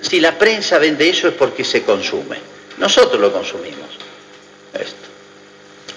si 0.01 0.21
la 0.21 0.37
prensa 0.37 0.79
vende 0.79 1.09
eso 1.09 1.29
es 1.29 1.35
porque 1.35 1.65
se 1.65 1.83
consume. 1.83 2.39
Nosotros 2.79 3.21
lo 3.21 3.33
consumimos. 3.33 3.91
Esto. 4.75 5.07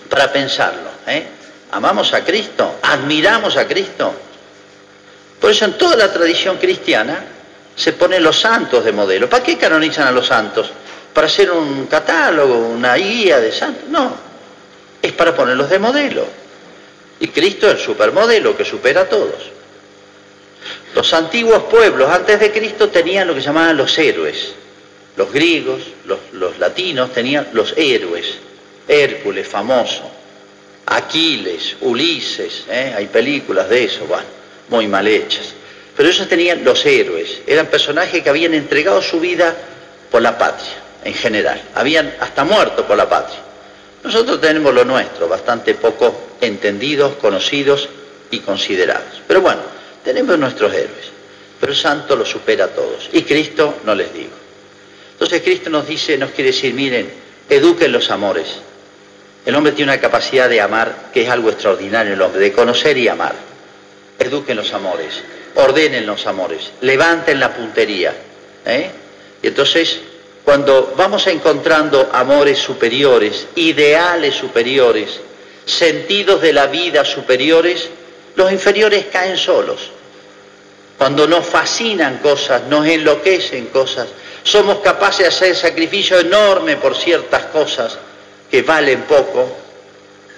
Para 0.09 0.31
pensarlo. 0.31 0.89
¿eh? 1.07 1.25
¿Amamos 1.71 2.13
a 2.13 2.23
Cristo? 2.23 2.79
¿Admiramos 2.81 3.55
a 3.57 3.67
Cristo? 3.67 4.13
Por 5.39 5.51
eso 5.51 5.65
en 5.65 5.77
toda 5.77 5.95
la 5.95 6.11
tradición 6.11 6.57
cristiana 6.57 7.23
se 7.75 7.93
ponen 7.93 8.23
los 8.23 8.39
santos 8.39 8.83
de 8.83 8.91
modelo. 8.91 9.29
¿Para 9.29 9.43
qué 9.43 9.57
canonizan 9.57 10.07
a 10.07 10.11
los 10.11 10.27
santos? 10.27 10.69
¿Para 11.13 11.27
hacer 11.27 11.51
un 11.51 11.87
catálogo, 11.87 12.57
una 12.57 12.95
guía 12.95 13.39
de 13.39 13.51
santos? 13.51 13.87
No. 13.89 14.13
Es 15.01 15.13
para 15.13 15.35
ponerlos 15.35 15.69
de 15.69 15.79
modelo. 15.79 16.25
Y 17.19 17.27
Cristo 17.29 17.67
es 17.67 17.73
el 17.73 17.79
supermodelo 17.79 18.55
que 18.57 18.65
supera 18.65 19.01
a 19.01 19.05
todos. 19.05 19.51
Los 20.95 21.13
antiguos 21.13 21.63
pueblos 21.63 22.09
antes 22.09 22.39
de 22.39 22.51
Cristo 22.51 22.89
tenían 22.89 23.27
lo 23.27 23.35
que 23.35 23.41
llamaban 23.41 23.77
los 23.77 23.97
héroes. 23.97 24.53
Los 25.15 25.31
griegos, 25.31 25.81
los, 26.05 26.57
latinos 26.59 27.13
tenían 27.13 27.49
los 27.53 27.73
héroes. 27.77 28.39
Hércules, 28.87 29.47
famoso. 29.47 30.09
Aquiles, 30.89 31.77
Ulises, 31.81 32.65
¿eh? 32.69 32.93
hay 32.95 33.05
películas 33.07 33.69
de 33.69 33.83
eso, 33.83 34.05
bueno, 34.05 34.25
muy 34.69 34.87
mal 34.87 35.07
hechas. 35.07 35.53
Pero 35.95 36.09
ellos 36.09 36.27
tenían 36.27 36.63
los 36.63 36.85
héroes. 36.85 37.41
Eran 37.45 37.67
personajes 37.67 38.23
que 38.23 38.29
habían 38.29 38.53
entregado 38.53 39.01
su 39.01 39.19
vida 39.19 39.55
por 40.09 40.21
la 40.21 40.37
patria, 40.37 40.81
en 41.03 41.13
general. 41.13 41.61
Habían 41.75 42.15
hasta 42.19 42.43
muerto 42.43 42.85
por 42.85 42.97
la 42.97 43.07
patria. 43.07 43.39
Nosotros 44.03 44.39
tenemos 44.39 44.73
lo 44.73 44.85
nuestro, 44.85 45.27
bastante 45.27 45.73
poco 45.75 46.29
entendidos, 46.41 47.15
conocidos 47.15 47.89
y 48.31 48.39
considerados. 48.39 49.21
Pero 49.27 49.41
bueno, 49.41 49.61
tenemos 50.03 50.39
nuestros 50.39 50.73
héroes, 50.73 51.11
pero 51.59 51.73
el 51.73 51.77
santo 51.77 52.15
lo 52.15 52.25
supera 52.25 52.65
a 52.65 52.69
todos. 52.69 53.09
Y 53.11 53.23
Cristo 53.23 53.79
no 53.83 53.93
les 53.93 54.13
digo. 54.13 54.31
Entonces 55.11 55.41
Cristo 55.41 55.69
nos 55.69 55.85
dice, 55.85 56.17
nos 56.17 56.31
quiere 56.31 56.51
decir, 56.51 56.73
miren, 56.73 57.11
eduquen 57.49 57.91
los 57.91 58.09
amores. 58.09 58.47
El 59.49 59.55
hombre 59.55 59.71
tiene 59.71 59.91
una 59.91 59.99
capacidad 59.99 60.47
de 60.47 60.61
amar 60.61 61.09
que 61.11 61.23
es 61.23 61.29
algo 61.29 61.49
extraordinario 61.49 62.13
el 62.13 62.21
hombre, 62.21 62.39
de 62.39 62.53
conocer 62.53 62.95
y 62.99 63.07
amar. 63.07 63.33
Eduquen 64.19 64.55
los 64.55 64.71
amores, 64.73 65.23
ordenen 65.55 66.05
los 66.05 66.27
amores, 66.27 66.69
levanten 66.81 67.39
la 67.39 67.51
puntería. 67.51 68.13
¿eh? 68.63 68.91
Y 69.41 69.47
entonces 69.47 70.01
cuando 70.45 70.93
vamos 70.95 71.25
encontrando 71.25 72.11
amores 72.13 72.59
superiores, 72.59 73.47
ideales 73.55 74.35
superiores, 74.35 75.19
sentidos 75.65 76.41
de 76.41 76.53
la 76.53 76.67
vida 76.67 77.03
superiores, 77.03 77.89
los 78.35 78.51
inferiores 78.51 79.05
caen 79.11 79.35
solos. 79.35 79.89
Cuando 80.95 81.27
nos 81.27 81.43
fascinan 81.43 82.19
cosas, 82.19 82.67
nos 82.69 82.85
enloquecen 82.85 83.65
cosas, 83.69 84.09
somos 84.43 84.77
capaces 84.81 85.21
de 85.21 85.27
hacer 85.29 85.55
sacrificio 85.55 86.19
enorme 86.19 86.75
por 86.75 86.95
ciertas 86.95 87.45
cosas 87.45 87.97
que 88.49 88.61
valen 88.63 89.03
poco, 89.03 89.55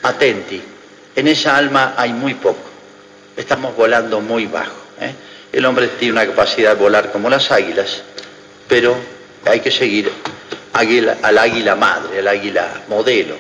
atenti, 0.04 0.62
en 1.16 1.28
esa 1.28 1.58
alma 1.58 1.94
hay 1.98 2.14
muy 2.14 2.36
poco. 2.36 2.70
Estamos 3.36 3.76
volando 3.76 4.22
muy 4.22 4.46
bajo. 4.46 4.76
¿eh? 5.00 5.14
El 5.52 5.66
hombre 5.66 5.88
tiene 6.00 6.14
una 6.14 6.26
capacidad 6.26 6.76
de 6.76 6.82
volar 6.82 7.12
como 7.12 7.30
las 7.30 7.52
águilas, 7.52 8.02
pero 8.68 8.96
hay 9.46 9.60
que 9.60 9.72
seguir 9.72 10.12
al 10.74 11.38
águila 11.38 11.76
madre, 11.76 12.20
al 12.20 12.28
águila 12.28 12.84
modelo, 12.88 13.36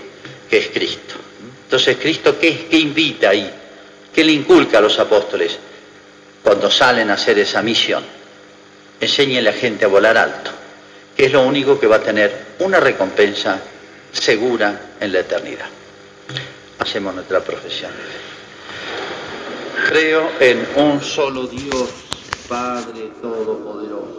que 0.49 0.57
es 0.57 0.67
Cristo. 0.67 1.15
Entonces, 1.63 1.97
¿Cristo 1.97 2.37
qué, 2.39 2.67
qué 2.69 2.77
invita 2.77 3.29
ahí? 3.29 3.49
¿Qué 4.13 4.23
le 4.23 4.33
inculca 4.33 4.79
a 4.79 4.81
los 4.81 4.99
apóstoles 4.99 5.57
cuando 6.43 6.69
salen 6.69 7.09
a 7.09 7.13
hacer 7.13 7.39
esa 7.39 7.61
misión? 7.61 8.03
Enseñe 8.99 9.37
a 9.39 9.41
la 9.41 9.53
gente 9.53 9.85
a 9.85 9.87
volar 9.87 10.17
alto, 10.17 10.51
que 11.15 11.25
es 11.25 11.31
lo 11.31 11.43
único 11.43 11.79
que 11.79 11.87
va 11.87 11.97
a 11.97 12.01
tener 12.01 12.31
una 12.59 12.79
recompensa 12.79 13.59
segura 14.11 14.93
en 14.99 15.11
la 15.11 15.19
eternidad. 15.19 15.67
Hacemos 16.79 17.15
nuestra 17.15 17.41
profesión. 17.41 17.91
Creo 19.87 20.31
en 20.39 20.67
un 20.75 21.01
solo 21.01 21.47
Dios, 21.47 21.89
Padre 22.47 23.11
Todopoderoso. 23.21 24.11